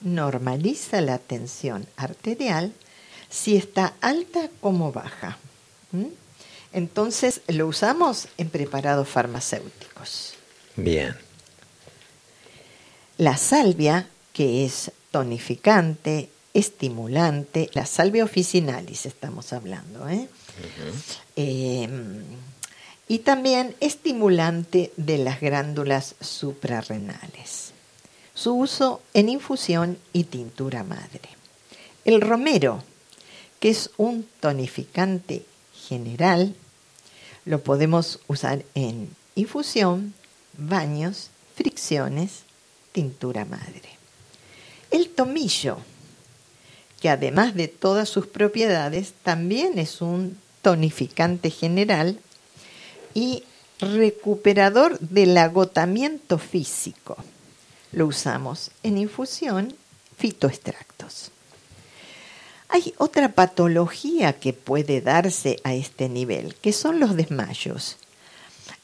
normaliza 0.00 1.00
la 1.00 1.18
tensión 1.18 1.86
arterial 1.96 2.72
si 3.28 3.56
está 3.56 3.94
alta 4.00 4.48
como 4.60 4.90
baja. 4.90 5.38
Entonces 6.72 7.42
lo 7.46 7.66
usamos 7.66 8.28
en 8.38 8.48
preparados 8.48 9.08
farmacéuticos. 9.08 10.34
Bien. 10.76 11.29
La 13.20 13.36
salvia, 13.36 14.08
que 14.32 14.64
es 14.64 14.92
tonificante, 15.10 16.30
estimulante, 16.54 17.68
la 17.74 17.84
salvia 17.84 18.24
officinalis 18.24 19.04
estamos 19.04 19.52
hablando, 19.52 20.08
¿eh? 20.08 20.26
Em, 21.36 22.22
y 23.08 23.18
también 23.18 23.76
estimulante 23.80 24.90
de 24.96 25.18
las 25.18 25.38
glándulas 25.38 26.14
suprarrenales. 26.22 27.72
Su 28.32 28.54
uso 28.54 29.02
en 29.12 29.28
infusión 29.28 29.98
y 30.14 30.24
tintura 30.24 30.82
madre. 30.82 31.28
El 32.06 32.22
romero, 32.22 32.82
que 33.58 33.68
es 33.68 33.90
un 33.98 34.26
tonificante 34.40 35.44
general. 35.74 36.54
Lo 37.44 37.62
podemos 37.62 38.20
usar 38.28 38.64
en 38.74 39.14
infusión, 39.34 40.14
baños, 40.56 41.28
fricciones, 41.54 42.44
tintura 42.92 43.44
madre. 43.44 43.88
El 44.90 45.08
tomillo, 45.10 45.78
que 47.00 47.08
además 47.08 47.54
de 47.54 47.68
todas 47.68 48.08
sus 48.08 48.26
propiedades, 48.26 49.12
también 49.22 49.78
es 49.78 50.00
un 50.00 50.38
tonificante 50.62 51.50
general 51.50 52.18
y 53.14 53.44
recuperador 53.80 54.98
del 54.98 55.36
agotamiento 55.38 56.38
físico. 56.38 57.16
Lo 57.92 58.06
usamos 58.06 58.70
en 58.82 58.98
infusión, 58.98 59.74
fitoextractos. 60.18 61.30
Hay 62.68 62.94
otra 62.98 63.32
patología 63.32 64.34
que 64.34 64.52
puede 64.52 65.00
darse 65.00 65.58
a 65.64 65.74
este 65.74 66.08
nivel, 66.08 66.54
que 66.56 66.72
son 66.72 67.00
los 67.00 67.16
desmayos. 67.16 67.96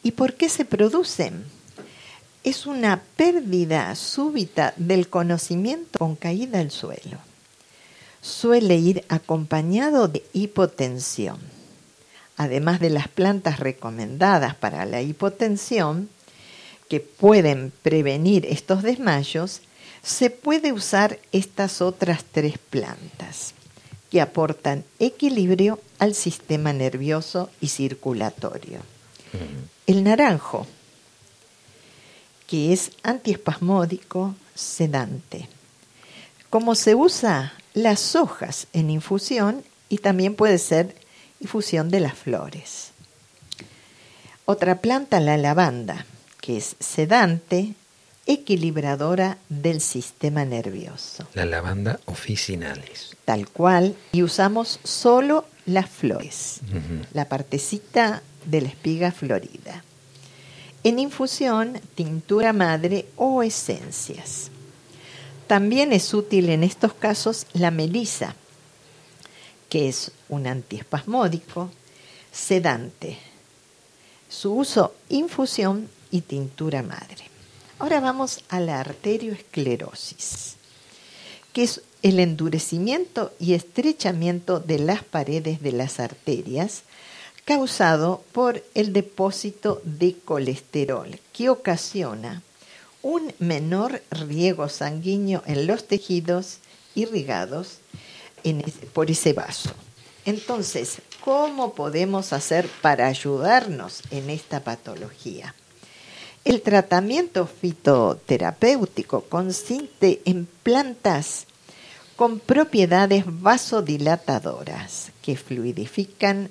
¿Y 0.02 0.12
por 0.12 0.34
qué 0.34 0.48
se 0.48 0.64
producen? 0.64 1.44
Es 2.46 2.64
una 2.64 3.02
pérdida 3.16 3.92
súbita 3.96 4.72
del 4.76 5.08
conocimiento 5.08 5.98
con 5.98 6.14
caída 6.14 6.60
al 6.60 6.70
suelo. 6.70 7.18
Suele 8.22 8.76
ir 8.76 9.04
acompañado 9.08 10.06
de 10.06 10.22
hipotensión. 10.32 11.40
Además 12.36 12.78
de 12.78 12.90
las 12.90 13.08
plantas 13.08 13.58
recomendadas 13.58 14.54
para 14.54 14.86
la 14.86 15.02
hipotensión, 15.02 16.08
que 16.88 17.00
pueden 17.00 17.72
prevenir 17.82 18.46
estos 18.46 18.84
desmayos, 18.84 19.62
se 20.04 20.30
puede 20.30 20.72
usar 20.72 21.18
estas 21.32 21.82
otras 21.82 22.22
tres 22.30 22.58
plantas 22.58 23.54
que 24.08 24.20
aportan 24.20 24.84
equilibrio 25.00 25.80
al 25.98 26.14
sistema 26.14 26.72
nervioso 26.72 27.50
y 27.60 27.66
circulatorio. 27.66 28.78
El 29.88 30.04
naranjo, 30.04 30.68
que 32.46 32.72
es 32.72 32.92
antiespasmódico, 33.02 34.34
sedante. 34.54 35.48
Como 36.50 36.74
se 36.74 36.94
usa 36.94 37.52
las 37.74 38.16
hojas 38.16 38.66
en 38.72 38.90
infusión 38.90 39.62
y 39.88 39.98
también 39.98 40.34
puede 40.34 40.58
ser 40.58 40.94
infusión 41.40 41.90
de 41.90 42.00
las 42.00 42.14
flores. 42.14 42.92
Otra 44.44 44.80
planta, 44.80 45.20
la 45.20 45.36
lavanda, 45.36 46.06
que 46.40 46.56
es 46.56 46.76
sedante, 46.78 47.74
equilibradora 48.26 49.38
del 49.48 49.80
sistema 49.80 50.44
nervioso. 50.44 51.26
La 51.34 51.44
lavanda 51.44 52.00
officinalis. 52.06 53.16
Tal 53.24 53.48
cual, 53.48 53.96
y 54.12 54.22
usamos 54.22 54.80
solo 54.84 55.46
las 55.64 55.88
flores, 55.88 56.60
la 57.12 57.28
partecita 57.28 58.22
de 58.44 58.60
la 58.60 58.68
espiga 58.68 59.10
florida. 59.10 59.82
En 60.84 60.98
infusión, 60.98 61.80
tintura 61.94 62.52
madre 62.52 63.06
o 63.16 63.42
esencias. 63.42 64.50
También 65.46 65.92
es 65.92 66.12
útil 66.14 66.48
en 66.48 66.64
estos 66.64 66.92
casos 66.92 67.46
la 67.52 67.70
melisa, 67.70 68.34
que 69.68 69.88
es 69.88 70.12
un 70.28 70.46
antiespasmódico, 70.46 71.70
sedante. 72.32 73.18
Su 74.28 74.54
uso, 74.54 74.94
infusión 75.08 75.88
y 76.10 76.22
tintura 76.22 76.82
madre. 76.82 77.24
Ahora 77.78 78.00
vamos 78.00 78.40
a 78.48 78.58
la 78.58 78.80
arterioesclerosis, 78.80 80.56
que 81.52 81.62
es 81.64 81.82
el 82.02 82.20
endurecimiento 82.20 83.32
y 83.38 83.54
estrechamiento 83.54 84.60
de 84.60 84.78
las 84.78 85.04
paredes 85.04 85.60
de 85.62 85.72
las 85.72 86.00
arterias 86.00 86.82
causado 87.46 88.24
por 88.32 88.62
el 88.74 88.92
depósito 88.92 89.80
de 89.84 90.16
colesterol 90.24 91.18
que 91.32 91.48
ocasiona 91.48 92.42
un 93.02 93.32
menor 93.38 94.02
riego 94.10 94.68
sanguíneo 94.68 95.44
en 95.46 95.68
los 95.68 95.86
tejidos 95.86 96.58
irrigados 96.96 97.78
por 98.92 99.10
ese 99.12 99.32
vaso. 99.32 99.70
Entonces, 100.24 101.02
¿cómo 101.24 101.74
podemos 101.74 102.32
hacer 102.32 102.68
para 102.82 103.06
ayudarnos 103.06 104.02
en 104.10 104.28
esta 104.28 104.64
patología? 104.64 105.54
El 106.44 106.62
tratamiento 106.62 107.46
fitoterapéutico 107.46 109.22
consiste 109.22 110.20
en 110.24 110.48
plantas 110.64 111.46
con 112.16 112.40
propiedades 112.40 113.24
vasodilatadoras 113.26 115.12
que 115.22 115.36
fluidifican 115.36 116.50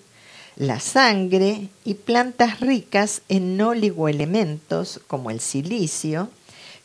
la 0.55 0.79
sangre 0.79 1.69
y 1.83 1.95
plantas 1.95 2.59
ricas 2.59 3.21
en 3.29 3.59
oligoelementos 3.59 5.01
como 5.07 5.29
el 5.31 5.39
silicio 5.39 6.29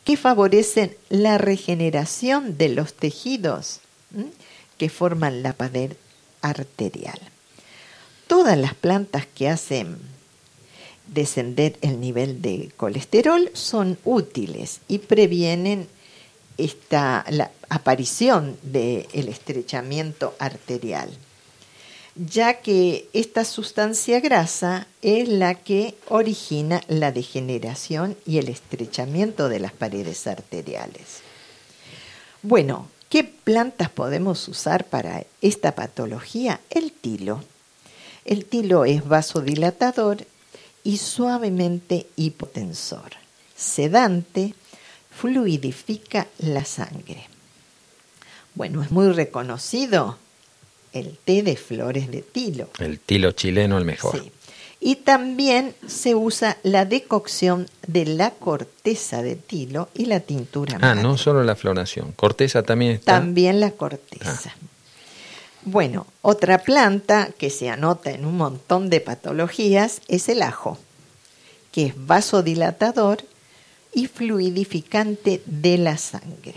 que 0.04 0.16
favorecen 0.16 0.96
la 1.08 1.38
regeneración 1.38 2.58
de 2.58 2.70
los 2.70 2.94
tejidos 2.94 3.80
que 4.76 4.88
forman 4.88 5.42
la 5.42 5.52
pared 5.52 5.92
arterial. 6.42 7.18
Todas 8.26 8.56
las 8.58 8.74
plantas 8.74 9.26
que 9.26 9.48
hacen 9.48 9.98
descender 11.06 11.76
el 11.80 12.00
nivel 12.00 12.40
de 12.40 12.70
colesterol 12.76 13.50
son 13.52 13.98
útiles 14.04 14.80
y 14.88 14.98
previenen 14.98 15.88
esta, 16.56 17.24
la 17.30 17.50
aparición 17.68 18.56
del 18.62 19.28
estrechamiento 19.28 20.34
arterial, 20.38 21.10
ya 22.28 22.60
que 22.60 23.08
esta 23.14 23.46
sustancia 23.46 24.20
grasa 24.20 24.86
es 25.00 25.26
la 25.26 25.54
que 25.54 25.94
origina 26.08 26.82
la 26.86 27.12
degeneración 27.12 28.14
y 28.26 28.36
el 28.36 28.48
estrechamiento 28.48 29.48
de 29.48 29.58
las 29.58 29.72
paredes 29.72 30.26
arteriales. 30.26 31.22
Bueno, 32.42 32.88
¿qué 33.08 33.24
plantas 33.24 33.88
podemos 33.88 34.46
usar 34.48 34.84
para 34.84 35.24
esta 35.40 35.74
patología? 35.74 36.60
El 36.68 36.92
tilo. 36.92 37.42
El 38.26 38.44
tilo 38.44 38.84
es 38.84 39.08
vasodilatador 39.08 40.26
y 40.84 40.98
suavemente 40.98 42.06
hipotensor, 42.16 43.12
sedante, 43.56 44.54
fluidifica 45.10 46.26
la 46.38 46.66
sangre. 46.66 47.26
Bueno, 48.54 48.82
es 48.82 48.90
muy 48.90 49.10
reconocido 49.12 50.18
el 50.92 51.18
té 51.24 51.42
de 51.42 51.56
flores 51.56 52.10
de 52.10 52.22
tilo. 52.22 52.68
El 52.78 52.98
tilo 52.98 53.32
chileno 53.32 53.78
el 53.78 53.84
mejor. 53.84 54.20
Sí. 54.20 54.32
Y 54.82 54.96
también 54.96 55.74
se 55.86 56.14
usa 56.14 56.56
la 56.62 56.86
decocción 56.86 57.68
de 57.86 58.06
la 58.06 58.30
corteza 58.30 59.22
de 59.22 59.36
tilo 59.36 59.90
y 59.94 60.06
la 60.06 60.20
tintura. 60.20 60.78
Ah, 60.80 60.94
no 60.94 61.18
solo 61.18 61.44
la 61.44 61.54
floración, 61.54 62.12
corteza 62.12 62.62
también 62.62 62.92
está. 62.92 63.12
También 63.20 63.60
la 63.60 63.72
corteza. 63.72 64.54
Ah. 64.54 64.66
Bueno, 65.62 66.06
otra 66.22 66.58
planta 66.58 67.28
que 67.36 67.50
se 67.50 67.68
anota 67.68 68.10
en 68.10 68.24
un 68.24 68.38
montón 68.38 68.88
de 68.88 69.02
patologías 69.02 70.00
es 70.08 70.30
el 70.30 70.40
ajo, 70.40 70.78
que 71.72 71.86
es 71.86 72.06
vasodilatador 72.06 73.18
y 73.92 74.06
fluidificante 74.06 75.42
de 75.44 75.76
la 75.76 75.98
sangre. 75.98 76.54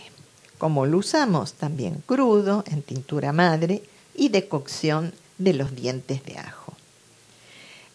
Como 0.57 0.85
lo 0.85 0.99
usamos 0.99 1.53
también 1.53 2.01
crudo, 2.05 2.63
en 2.71 2.81
tintura 2.81 3.33
madre 3.33 3.83
y 4.15 4.29
de 4.29 4.47
cocción 4.47 5.13
de 5.37 5.53
los 5.53 5.75
dientes 5.75 6.23
de 6.23 6.37
ajo. 6.37 6.73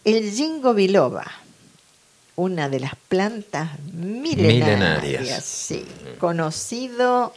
El 0.03 0.31
ginkgo 0.31 0.73
biloba, 0.73 1.29
una 2.35 2.69
de 2.69 2.79
las 2.79 2.95
plantas 2.95 3.79
milenarias, 3.93 5.43
Sí, 5.43 5.85
conocido 6.19 7.33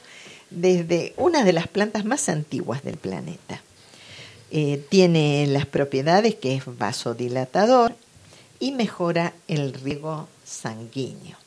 desde 0.50 1.14
una 1.16 1.44
de 1.44 1.52
las 1.52 1.66
plantas 1.66 2.04
más 2.04 2.28
antiguas 2.28 2.84
del 2.84 2.96
planeta. 2.96 3.62
Eh, 4.50 4.84
tiene 4.90 5.46
las 5.48 5.66
propiedades 5.66 6.34
que 6.34 6.54
es 6.54 6.62
vasodilatador 6.66 7.96
y 8.60 8.72
mejora 8.72 9.32
el 9.48 9.72
riego 9.72 10.28
sanguíneo 10.44 11.42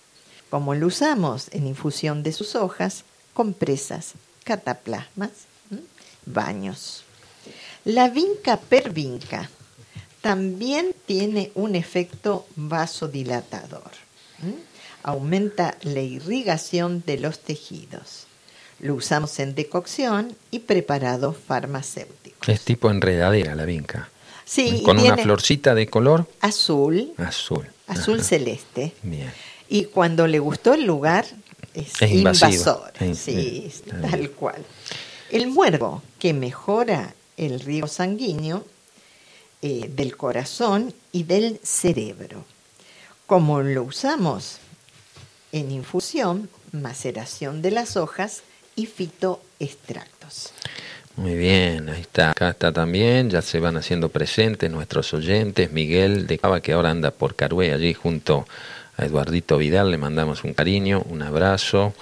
como 0.50 0.76
lo 0.76 0.88
usamos 0.88 1.48
en 1.52 1.68
infusión 1.68 2.24
de 2.24 2.32
sus 2.32 2.56
hojas, 2.56 3.04
compresas, 3.34 4.14
cataplasmas, 4.44 5.32
baños. 6.26 7.04
La 7.86 8.10
vinca 8.10 8.58
per 8.58 8.92
vinca 8.92 9.50
también 10.22 10.96
tiene 11.06 11.52
un 11.54 11.76
efecto 11.76 12.48
vasodilatador. 12.56 13.92
Aumenta 15.04 15.78
la 15.84 16.02
irrigación 16.02 17.04
de 17.06 17.20
los 17.20 17.38
tejidos. 17.38 18.26
Lo 18.80 18.96
usamos 18.96 19.38
en 19.40 19.54
decocción 19.54 20.36
y 20.50 20.60
preparados 20.60 21.38
farmacéuticos. 21.38 22.50
Es 22.50 22.62
tipo 22.62 22.90
enredadera 22.90 23.54
la 23.54 23.66
vinca. 23.66 24.10
Sí. 24.46 24.82
Con 24.84 24.98
una 24.98 25.16
florcita 25.16 25.76
de 25.76 25.88
color. 25.88 26.28
Azul. 26.42 27.14
Azul. 27.18 27.68
Azul 27.86 28.24
celeste. 28.24 28.94
Bien. 29.04 29.32
Y 29.70 29.86
cuando 29.86 30.26
le 30.26 30.40
gustó 30.40 30.74
el 30.74 30.86
lugar, 30.86 31.26
es, 31.76 32.02
invasor. 32.02 32.92
sí, 33.14 33.72
tal 34.02 34.32
cual. 34.32 34.66
El 35.30 35.48
muervo, 35.48 36.02
que 36.18 36.34
mejora 36.34 37.14
el 37.38 37.60
riego 37.60 37.88
sanguíneo 37.88 38.66
eh, 39.62 39.90
del 39.96 40.16
corazón 40.16 40.94
y 41.12 41.24
del 41.24 41.60
cerebro. 41.64 42.46
Como 43.26 43.62
lo 43.62 43.84
usamos 43.84 44.58
en 45.52 45.72
infusión, 45.72 46.50
maceración 46.72 47.62
de 47.62 47.72
las 47.72 47.98
hojas 47.98 48.44
y 48.76 48.86
fitoextractos. 48.86 50.52
Muy 51.16 51.36
bien, 51.36 51.88
ahí 51.88 52.02
está. 52.02 52.32
Acá 52.32 52.50
está 52.50 52.74
también, 52.74 53.30
ya 53.30 53.42
se 53.42 53.60
van 53.60 53.78
haciendo 53.78 54.10
presentes 54.10 54.70
nuestros 54.70 55.14
oyentes. 55.14 55.72
Miguel 55.72 56.28
de 56.28 56.38
Cava, 56.38 56.60
que 56.60 56.74
ahora 56.74 56.92
anda 56.92 57.12
por 57.12 57.36
Carué, 57.36 57.72
allí 57.72 57.94
junto 57.94 58.46
a 58.98 59.06
Eduardito 59.06 59.58
Vidal 59.58 59.92
le 59.92 59.98
mandamos 59.98 60.44
un 60.44 60.54
cariño, 60.54 61.04
un 61.10 61.22
abrazo, 61.22 61.94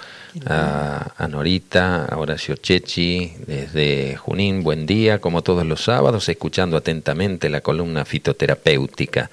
a, 0.45 1.27
Norita, 1.29 2.05
a 2.05 2.17
Horacio 2.17 2.55
Chechi, 2.55 3.33
desde 3.45 4.15
Junín, 4.17 4.63
buen 4.63 4.85
día, 4.85 5.19
como 5.19 5.41
todos 5.41 5.65
los 5.65 5.83
sábados, 5.83 6.27
escuchando 6.29 6.77
atentamente 6.77 7.49
la 7.49 7.61
columna 7.61 8.05
fitoterapéutica. 8.05 9.29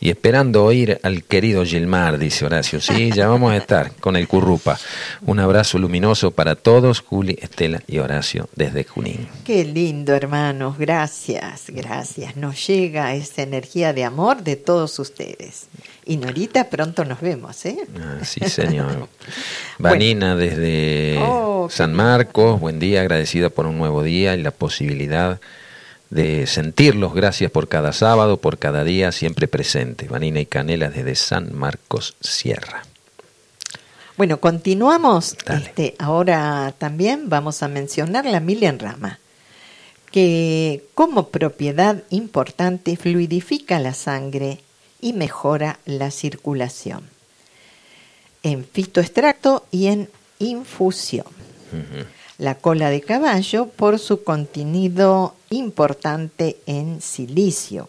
Y 0.00 0.10
esperando 0.10 0.64
oír 0.64 1.00
al 1.02 1.24
querido 1.24 1.64
Gilmar, 1.64 2.18
dice 2.18 2.44
Horacio. 2.44 2.80
Sí, 2.80 3.10
ya 3.10 3.28
vamos 3.28 3.52
a 3.52 3.56
estar 3.56 3.92
con 3.96 4.14
el 4.16 4.28
Currupa. 4.28 4.78
Un 5.26 5.40
abrazo 5.40 5.78
luminoso 5.78 6.30
para 6.30 6.54
todos, 6.54 7.00
Juli, 7.00 7.36
Estela 7.40 7.82
y 7.86 7.98
Horacio, 7.98 8.48
desde 8.54 8.84
Junín. 8.84 9.28
Qué 9.44 9.64
lindo, 9.64 10.14
hermanos. 10.14 10.78
Gracias, 10.78 11.64
gracias. 11.68 12.36
Nos 12.36 12.64
llega 12.66 13.14
esa 13.14 13.42
energía 13.42 13.92
de 13.92 14.04
amor 14.04 14.44
de 14.44 14.54
todos 14.54 14.98
ustedes. 15.00 15.66
Y 16.04 16.16
Norita, 16.16 16.70
pronto 16.70 17.04
nos 17.04 17.20
vemos, 17.20 17.66
¿eh? 17.66 17.78
Ah, 18.00 18.24
sí, 18.24 18.40
señor. 18.48 19.08
Vanina 19.78 20.36
desde 20.36 21.18
oh, 21.20 21.68
San 21.70 21.92
Marcos, 21.92 22.60
buen 22.60 22.78
día, 22.78 23.00
agradecida 23.00 23.50
por 23.50 23.66
un 23.66 23.78
nuevo 23.78 24.02
día 24.02 24.34
y 24.36 24.42
la 24.42 24.52
posibilidad 24.52 25.40
de 26.10 26.46
sentirlos. 26.46 27.14
Gracias 27.14 27.50
por 27.50 27.68
cada 27.68 27.92
sábado, 27.92 28.38
por 28.38 28.58
cada 28.58 28.84
día, 28.84 29.12
siempre 29.12 29.48
presente. 29.48 30.08
Vanina 30.08 30.40
y 30.40 30.46
Canela 30.46 30.90
desde 30.90 31.14
San 31.14 31.54
Marcos 31.54 32.16
Sierra. 32.20 32.82
Bueno, 34.16 34.40
continuamos. 34.40 35.36
Este, 35.46 35.94
ahora 35.98 36.74
también 36.76 37.28
vamos 37.28 37.62
a 37.62 37.68
mencionar 37.68 38.24
la 38.24 38.40
rama 38.78 39.20
que 40.10 40.86
como 40.94 41.28
propiedad 41.28 42.02
importante 42.10 42.96
fluidifica 42.96 43.78
la 43.78 43.94
sangre 43.94 44.60
y 45.00 45.12
mejora 45.12 45.78
la 45.84 46.10
circulación. 46.10 47.02
En 48.42 48.64
fitoextracto 48.64 49.66
y 49.70 49.86
en 49.86 50.10
infusión. 50.38 51.26
La 52.38 52.54
cola 52.54 52.88
de 52.88 53.00
caballo 53.00 53.66
por 53.66 53.98
su 53.98 54.22
contenido 54.22 55.34
importante 55.50 56.56
en 56.66 57.02
silicio. 57.02 57.88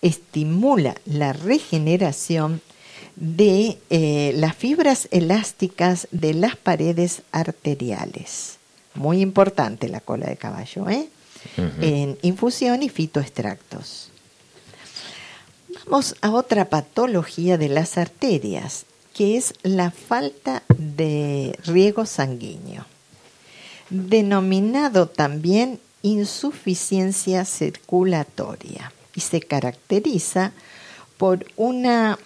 Estimula 0.00 0.94
la 1.04 1.34
regeneración 1.34 2.62
de 3.16 3.78
eh, 3.90 4.32
las 4.36 4.56
fibras 4.56 5.08
elásticas 5.10 6.08
de 6.10 6.32
las 6.32 6.56
paredes 6.56 7.22
arteriales. 7.32 8.56
Muy 8.94 9.20
importante 9.20 9.88
la 9.88 10.00
cola 10.00 10.26
de 10.26 10.36
caballo, 10.36 10.88
¿eh? 10.88 11.08
En 11.80 12.18
infusión 12.22 12.82
y 12.82 12.88
fitoextractos. 12.88 14.10
Vamos 15.84 16.16
a 16.22 16.30
otra 16.30 16.64
patología 16.70 17.58
de 17.58 17.68
las 17.68 17.98
arterias, 17.98 18.86
que 19.14 19.36
es 19.36 19.54
la 19.62 19.90
falta 19.90 20.62
de 20.76 21.56
riego 21.64 22.04
sanguíneo, 22.04 22.84
denominado 23.90 25.06
también 25.08 25.80
insuficiencia 26.02 27.44
circulatoria. 27.44 28.92
y 29.14 29.20
se 29.20 29.40
caracteriza 29.40 30.52
por 31.16 31.46
una 31.56 32.18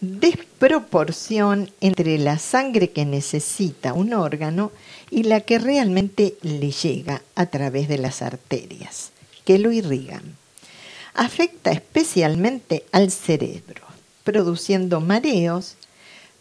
desproporción 0.00 1.70
entre 1.80 2.18
la 2.18 2.38
sangre 2.38 2.90
que 2.90 3.04
necesita 3.04 3.92
un 3.92 4.12
órgano 4.12 4.72
y 5.10 5.22
la 5.22 5.40
que 5.40 5.58
realmente 5.58 6.34
le 6.42 6.70
llega 6.70 7.22
a 7.34 7.46
través 7.46 7.88
de 7.88 7.98
las 7.98 8.22
arterias, 8.22 9.12
que 9.44 9.58
lo 9.58 9.72
irrigan. 9.72 10.36
Afecta 11.14 11.70
especialmente 11.70 12.84
al 12.92 13.10
cerebro, 13.10 13.82
produciendo 14.24 15.00
mareos, 15.00 15.76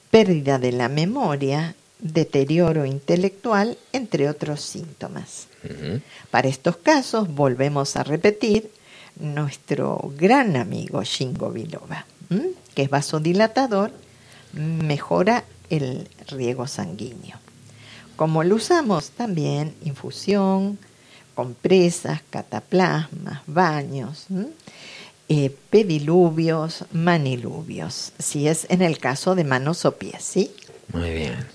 pérdida 0.10 0.60
de 0.60 0.72
la 0.72 0.90
memoria, 0.90 1.76
deterioro 2.14 2.86
intelectual, 2.86 3.78
entre 3.92 4.30
otros 4.30 4.62
síntomas. 4.62 5.48
Para 6.30 6.48
estos 6.48 6.78
casos, 6.78 7.28
volvemos 7.28 7.96
a 7.96 8.04
repetir 8.04 8.70
nuestro 9.20 10.14
gran 10.18 10.56
amigo 10.56 11.04
Shingo 11.04 11.52
Biloba 11.52 12.06
que 12.76 12.84
es 12.84 12.90
vasodilatador, 12.90 13.92
mejora 14.54 15.46
el 15.70 16.08
riego 16.28 16.68
sanguíneo. 16.68 17.38
Como 18.16 18.44
lo 18.44 18.56
usamos 18.56 19.10
también, 19.12 19.74
infusión, 19.84 20.78
compresas, 21.34 22.22
cataplasmas, 22.30 23.42
baños, 23.48 24.28
eh, 25.28 25.56
pediluvios, 25.70 26.86
maniluvios, 26.92 28.14
si 28.20 28.48
es 28.48 28.68
en 28.70 28.82
el 28.82 29.00
caso 29.00 29.36
de 29.36 29.44
manos 29.44 29.86
o 29.86 29.98
pies, 29.98 30.24
¿sí? 30.24 30.52
Muy 30.94 31.10
bien. 31.12 31.55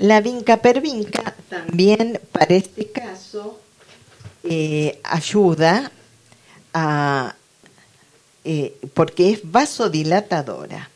La 0.00 0.22
vinca 0.22 0.56
pervinca 0.56 1.34
también 1.50 2.18
para 2.32 2.54
este 2.54 2.90
caso 2.90 3.60
eh, 4.42 4.98
ayuda 5.04 5.92
a 6.72 7.34
eh, 8.42 8.78
porque 8.94 9.30
es 9.30 9.40
vasodilatadora 9.42 10.88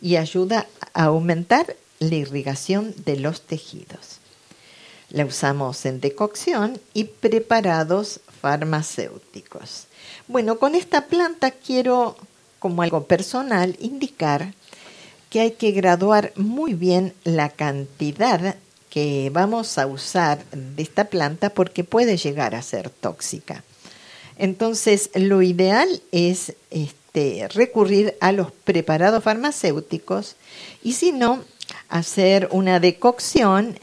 y 0.00 0.14
ayuda 0.14 0.68
a 0.92 1.06
aumentar 1.06 1.74
la 1.98 2.14
irrigación 2.14 2.94
de 3.04 3.16
los 3.16 3.40
tejidos. 3.40 4.20
La 5.10 5.24
usamos 5.24 5.84
en 5.84 6.00
decocción 6.00 6.80
y 6.92 7.04
preparados 7.04 8.20
farmacéuticos. 8.40 9.86
Bueno, 10.28 10.60
con 10.60 10.76
esta 10.76 11.06
planta 11.06 11.50
quiero, 11.50 12.16
como 12.60 12.82
algo 12.82 13.08
personal, 13.08 13.76
indicar 13.80 14.54
que 15.34 15.40
hay 15.40 15.50
que 15.50 15.72
graduar 15.72 16.30
muy 16.36 16.74
bien 16.74 17.12
la 17.24 17.48
cantidad 17.48 18.54
que 18.88 19.30
vamos 19.32 19.78
a 19.78 19.86
usar 19.88 20.44
de 20.52 20.80
esta 20.80 21.06
planta 21.06 21.50
porque 21.50 21.82
puede 21.82 22.16
llegar 22.16 22.54
a 22.54 22.62
ser 22.62 22.88
tóxica. 22.88 23.64
Entonces, 24.38 25.10
lo 25.14 25.42
ideal 25.42 25.88
es 26.12 26.52
este, 26.70 27.48
recurrir 27.48 28.14
a 28.20 28.30
los 28.30 28.52
preparados 28.52 29.24
farmacéuticos 29.24 30.36
y 30.84 30.92
si 30.92 31.10
no, 31.10 31.42
hacer 31.88 32.46
una 32.52 32.78
decocción 32.78 33.76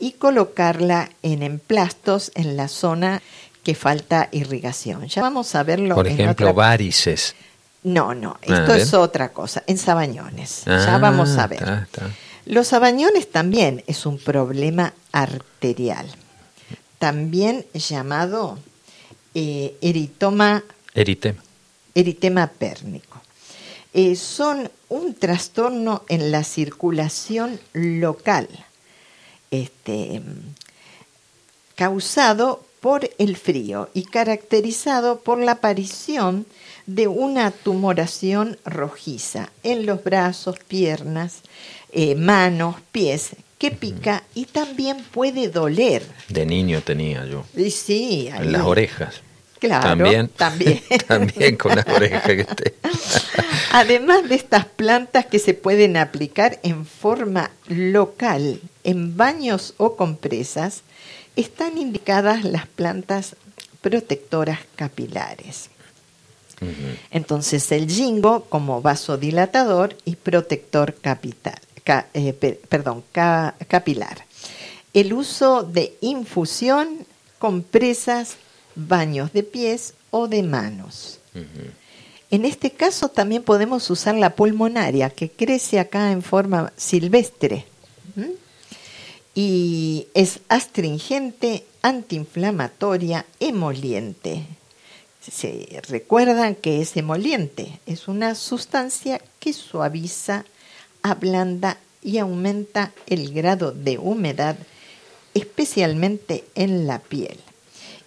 y 0.00 0.10
colocarla 0.10 1.10
en 1.22 1.44
emplastos 1.44 2.32
en 2.34 2.56
la 2.56 2.66
zona 2.66 3.22
que 3.62 3.76
falta 3.76 4.28
irrigación. 4.32 5.06
Ya 5.06 5.22
vamos 5.22 5.54
a 5.54 5.62
verlo. 5.62 5.94
Por 5.94 6.08
ejemplo, 6.08 6.52
varices. 6.52 7.36
No, 7.86 8.16
no, 8.16 8.36
esto 8.42 8.74
es 8.74 8.92
otra 8.94 9.28
cosa, 9.28 9.62
en 9.68 9.78
sabañones. 9.78 10.64
ya 10.66 10.98
vamos 10.98 11.38
a 11.38 11.46
ver. 11.46 11.86
Los 12.44 12.66
sabañones 12.66 13.30
también 13.30 13.84
es 13.86 14.06
un 14.06 14.18
problema 14.18 14.92
arterial, 15.12 16.08
también 16.98 17.64
llamado 17.74 18.58
eh, 19.34 19.76
eritoma, 19.80 20.64
eritema. 20.94 21.40
eritema 21.94 22.48
pérnico. 22.48 23.22
Eh, 23.94 24.16
son 24.16 24.68
un 24.88 25.14
trastorno 25.14 26.02
en 26.08 26.32
la 26.32 26.42
circulación 26.42 27.60
local, 27.72 28.48
este, 29.52 30.22
causado 31.76 32.65
por 32.86 33.10
el 33.18 33.36
frío 33.36 33.90
y 33.94 34.04
caracterizado 34.04 35.18
por 35.18 35.40
la 35.40 35.52
aparición 35.52 36.46
de 36.86 37.08
una 37.08 37.50
tumoración 37.50 38.58
rojiza 38.64 39.50
en 39.64 39.86
los 39.86 40.04
brazos, 40.04 40.60
piernas, 40.68 41.40
eh, 41.90 42.14
manos, 42.14 42.76
pies, 42.92 43.30
que 43.58 43.72
pica 43.72 44.22
y 44.36 44.44
también 44.44 44.98
puede 45.10 45.48
doler. 45.48 46.04
De 46.28 46.46
niño 46.46 46.80
tenía 46.80 47.26
yo. 47.26 47.44
sí, 47.72 48.28
en 48.32 48.52
las 48.52 48.62
orejas. 48.62 49.20
Claro, 49.58 49.88
también. 49.88 50.28
También, 50.36 50.80
también 51.08 51.56
con 51.56 51.74
las 51.74 51.88
orejas 51.88 52.22
que 52.22 52.46
Además 53.72 54.28
de 54.28 54.36
estas 54.36 54.64
plantas 54.64 55.26
que 55.26 55.40
se 55.40 55.54
pueden 55.54 55.96
aplicar 55.96 56.60
en 56.62 56.86
forma 56.86 57.50
local, 57.66 58.60
en 58.84 59.16
baños 59.16 59.74
o 59.76 59.96
compresas, 59.96 60.84
están 61.36 61.78
indicadas 61.78 62.44
las 62.44 62.66
plantas 62.66 63.36
protectoras 63.80 64.60
capilares. 64.74 65.70
Entonces 67.10 67.70
el 67.70 67.88
jingo 67.90 68.44
como 68.44 68.80
vasodilatador 68.80 69.96
y 70.04 70.16
protector 70.16 70.94
capital, 70.94 71.60
eh, 72.14 72.32
perdón, 72.68 73.04
capilar. 73.12 74.24
El 74.94 75.12
uso 75.12 75.62
de 75.62 75.96
infusión, 76.00 77.06
compresas, 77.38 78.36
baños 78.74 79.32
de 79.34 79.42
pies 79.42 79.92
o 80.10 80.28
de 80.28 80.42
manos. 80.42 81.18
En 82.30 82.44
este 82.46 82.70
caso 82.70 83.08
también 83.08 83.42
podemos 83.42 83.88
usar 83.90 84.14
la 84.14 84.30
pulmonaria, 84.30 85.10
que 85.10 85.30
crece 85.30 85.78
acá 85.78 86.10
en 86.10 86.22
forma 86.22 86.72
silvestre. 86.76 87.66
Y 89.36 90.08
es 90.14 90.40
astringente, 90.48 91.64
antiinflamatoria, 91.82 93.24
emoliente. 93.38 94.42
Se 95.20 95.80
recuerdan 95.88 96.56
que 96.56 96.80
es 96.80 96.96
emoliente, 96.96 97.78
es 97.86 98.08
una 98.08 98.34
sustancia 98.34 99.20
que 99.38 99.52
suaviza, 99.52 100.44
ablanda 101.02 101.78
y 102.02 102.18
aumenta 102.18 102.92
el 103.06 103.32
grado 103.32 103.70
de 103.70 103.98
humedad, 103.98 104.56
especialmente 105.34 106.44
en 106.56 106.88
la 106.88 106.98
piel 106.98 107.38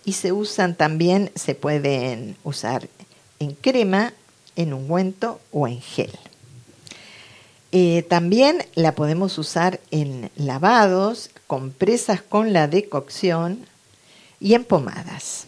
y 0.10 0.14
se 0.14 0.32
usan 0.32 0.74
también, 0.74 1.32
se 1.36 1.54
pueden 1.54 2.36
usar 2.44 2.90
en 3.38 3.54
crema, 3.54 4.12
en 4.56 4.74
ungüento 4.74 5.40
o 5.52 5.68
en 5.68 5.80
gel. 5.82 6.10
Eh, 7.72 8.04
también 8.10 8.66
la 8.74 8.96
podemos 8.96 9.38
usar 9.38 9.80
en 9.92 10.32
lavados, 10.36 11.30
compresas 11.46 12.22
con 12.22 12.52
la 12.52 12.68
decocción 12.68 13.66
y 14.40 14.56
en 14.56 14.64
pomadas. 14.64 15.46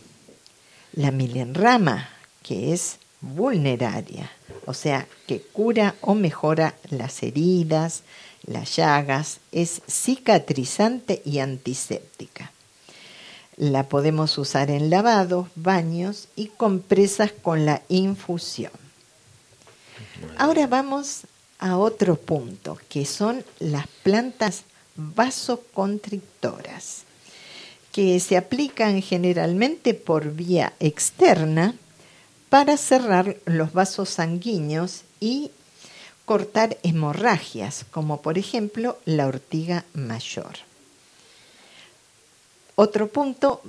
La 0.93 1.09
milenrama, 1.09 2.09
que 2.43 2.73
es 2.73 2.97
vulneraria, 3.21 4.29
o 4.65 4.73
sea, 4.73 5.07
que 5.25 5.41
cura 5.41 5.95
o 6.01 6.13
mejora 6.13 6.75
las 6.89 7.23
heridas, 7.23 8.03
las 8.45 8.75
llagas, 8.75 9.39
es 9.51 9.81
cicatrizante 9.87 11.21
y 11.25 11.39
antiséptica. 11.39 12.51
La 13.57 13.89
podemos 13.89 14.37
usar 14.37 14.69
en 14.69 14.89
lavados, 14.89 15.47
baños 15.55 16.27
y 16.35 16.47
compresas 16.47 17.31
con 17.31 17.65
la 17.65 17.81
infusión. 17.89 18.71
Ahora 20.37 20.67
vamos 20.67 21.21
a 21.61 21.77
otro 21.77 22.17
punto, 22.17 22.77
que 22.89 23.05
son 23.05 23.45
las 23.59 23.87
plantas 24.03 24.63
vasoconstrictoras, 24.95 27.03
que 27.93 28.19
se 28.19 28.35
aplican 28.35 29.01
generalmente 29.01 29.93
por 29.93 30.33
vía 30.33 30.73
externa 30.79 31.75
para 32.49 32.75
cerrar 32.75 33.37
los 33.45 33.71
vasos 33.71 34.09
sanguíneos 34.09 35.03
y 35.21 35.51
cortar 36.25 36.77
hemorragias, 36.83 37.85
como 37.91 38.21
por 38.21 38.37
ejemplo 38.37 38.99
la 39.05 39.27
ortiga 39.27 39.85
mayor. 39.93 40.57
Otro 42.75 43.07
punto, 43.09 43.61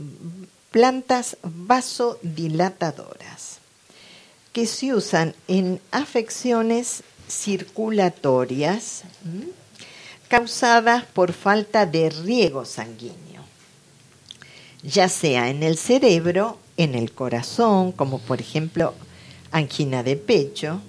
plantas 0.70 1.36
vasodilatadoras, 1.42 3.58
que 4.52 4.66
se 4.66 4.94
usan 4.94 5.34
en 5.48 5.80
afecciones 5.90 7.02
circulatorias 7.32 9.02
causadas 10.28 11.04
por 11.04 11.32
falta 11.32 11.86
de 11.86 12.10
riego 12.10 12.64
sanguíneo, 12.64 13.42
ya 14.82 15.08
sea 15.08 15.48
en 15.50 15.62
el 15.62 15.76
cerebro, 15.76 16.58
en 16.76 16.94
el 16.94 17.12
corazón, 17.12 17.92
como 17.92 18.18
por 18.18 18.40
ejemplo 18.40 18.94
angina 19.50 20.02
de 20.02 20.16
pecho, 20.16 20.80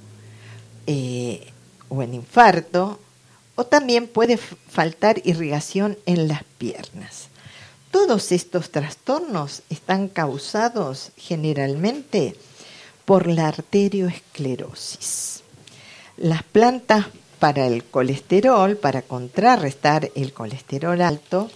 eh, 0.88 1.52
o 1.90 2.02
en 2.02 2.14
infarto, 2.14 3.00
o 3.56 3.66
también 3.66 4.08
puede 4.08 4.38
faltar 4.38 5.22
irrigación 5.26 5.98
en 6.06 6.28
las 6.28 6.44
piernas. 6.58 7.28
Todos 7.92 8.32
estos 8.32 8.72
trastornos 8.72 9.62
están 9.70 10.08
causados 10.08 11.12
generalmente 11.16 12.36
por 13.06 13.28
la 13.28 13.50
arterioesclerosis. 13.50 15.43
Las 16.24 16.44
plantas 16.44 17.08
para 17.40 17.68
el 17.68 17.84
colesterol, 17.84 18.78
para 18.78 19.02
contrarrestar 19.02 20.10
el 20.16 20.32
colesterol 20.32 21.02
alto, 21.02 21.52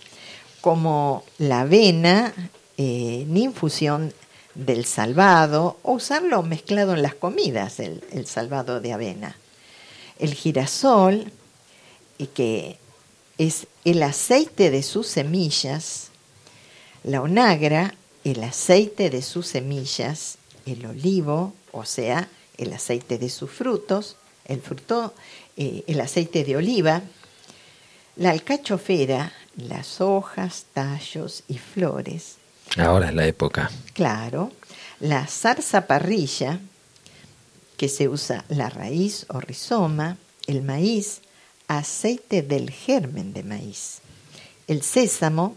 como 0.60 1.24
la 1.38 1.62
avena 1.62 2.34
eh, 2.78 3.22
en 3.22 3.38
infusión 3.38 4.14
del 4.56 4.84
salvado 4.84 5.78
o 5.84 5.94
usarlo 5.94 6.44
mezclado 6.44 6.96
en 6.96 7.02
las 7.02 7.16
comidas, 7.16 7.80
el, 7.80 8.28
salvado 8.28 8.82
de 8.82 8.92
avena. 8.92 9.38
El 10.20 10.34
girasol, 10.34 11.32
que 12.34 12.76
es 13.38 13.68
el 13.86 14.04
aceite 14.04 14.70
de 14.70 14.84
sus 14.84 15.08
semillas, 15.08 16.10
la 17.06 17.22
onagra, 17.22 17.96
el 18.26 18.44
aceite 18.44 19.10
de 19.10 19.22
sus 19.22 19.48
semillas, 19.48 20.40
el 20.66 20.86
olivo, 20.86 21.54
o 21.72 21.86
sea, 21.86 22.28
el 22.58 22.74
aceite 22.74 23.18
de 23.18 23.30
sus 23.30 23.50
frutos, 23.50 24.18
el 24.48 24.62
fruto, 24.62 25.14
eh, 25.56 25.84
el 25.88 26.02
aceite 26.02 26.44
de 26.44 26.58
oliva, 26.58 27.02
la 28.16 28.32
alcachofera, 28.32 29.32
las 29.56 30.02
hojas, 30.02 30.66
tallos 30.74 31.44
y 31.48 31.58
flores, 31.58 32.38
Ahora 32.76 33.10
es 33.10 33.16
la 33.16 33.26
época. 33.26 33.72
Claro. 33.94 34.52
La 35.00 35.26
zarza 35.28 35.88
parrilla, 35.88 36.60
que 37.78 37.88
se 37.88 38.10
usa 38.10 38.44
la 38.50 38.70
raíz 38.70 39.26
o 39.30 39.40
rizoma, 39.40 40.18
el 40.48 40.64
maíz, 40.64 41.22
aceite 41.68 42.42
del 42.42 42.72
germen 42.72 43.34
de 43.34 43.44
maíz, 43.44 44.00
el 44.68 44.82
sésamo, 44.82 45.56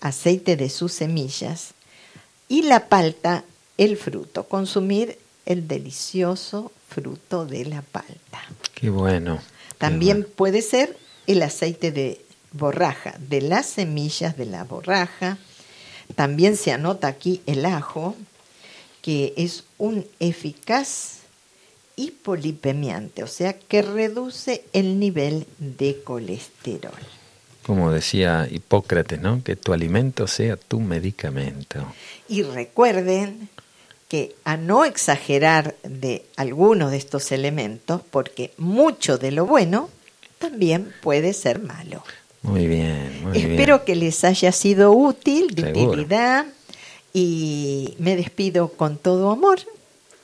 aceite 0.00 0.56
de 0.56 0.70
sus 0.70 0.92
semillas, 0.92 1.74
y 2.48 2.62
la 2.62 2.88
palta, 2.88 3.44
el 3.76 3.96
fruto. 3.96 4.44
Consumir 4.44 5.18
el 5.46 5.68
delicioso 5.68 6.72
fruto 6.92 7.46
de 7.46 7.64
la 7.64 7.82
palta. 7.82 8.42
Qué 8.74 8.90
bueno. 8.90 9.40
También 9.78 10.26
puede 10.36 10.62
ser 10.62 10.96
el 11.26 11.42
aceite 11.42 11.90
de 11.92 12.20
borraja, 12.52 13.14
de 13.18 13.40
las 13.40 13.66
semillas 13.66 14.36
de 14.36 14.46
la 14.46 14.64
borraja, 14.64 15.38
también 16.14 16.56
se 16.56 16.72
anota 16.72 17.08
aquí 17.08 17.40
el 17.46 17.64
ajo, 17.64 18.14
que 19.00 19.32
es 19.36 19.64
un 19.78 20.06
eficaz 20.20 21.20
hipolipemiante, 21.96 23.22
o 23.22 23.26
sea, 23.26 23.58
que 23.58 23.82
reduce 23.82 24.64
el 24.72 24.98
nivel 24.98 25.46
de 25.58 26.02
colesterol. 26.02 26.92
Como 27.62 27.92
decía 27.92 28.48
Hipócrates, 28.50 29.20
¿no? 29.20 29.42
Que 29.42 29.56
tu 29.56 29.72
alimento 29.72 30.26
sea 30.26 30.56
tu 30.56 30.80
medicamento. 30.80 31.86
Y 32.28 32.42
recuerden 32.42 33.48
que 34.12 34.34
a 34.44 34.58
no 34.58 34.84
exagerar 34.84 35.74
de 35.84 36.26
algunos 36.36 36.90
de 36.90 36.98
estos 36.98 37.32
elementos, 37.32 38.02
porque 38.10 38.52
mucho 38.58 39.16
de 39.16 39.30
lo 39.30 39.46
bueno 39.46 39.88
también 40.38 40.92
puede 41.00 41.32
ser 41.32 41.60
malo. 41.60 42.04
Muy 42.42 42.66
bien, 42.66 43.22
muy 43.22 43.38
Espero 43.38 43.86
que 43.86 43.96
les 43.96 44.22
haya 44.24 44.52
sido 44.52 44.92
útil, 44.92 45.54
de 45.54 45.70
utilidad, 45.70 46.44
y 47.14 47.94
me 47.98 48.14
despido 48.14 48.68
con 48.68 48.98
todo 48.98 49.30
amor. 49.30 49.60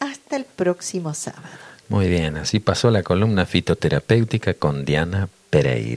Hasta 0.01 0.37
el 0.37 0.44
próximo 0.44 1.14
sábado. 1.14 1.48
Muy 1.88 2.11
bien, 2.11 2.37
así 2.37 2.61
pasó 2.61 2.90
la 2.90 3.03
columna 3.03 3.46
fitoterapéutica 3.46 4.53
con 4.53 4.85
Diana 4.85 5.31
Pereira. 5.48 5.96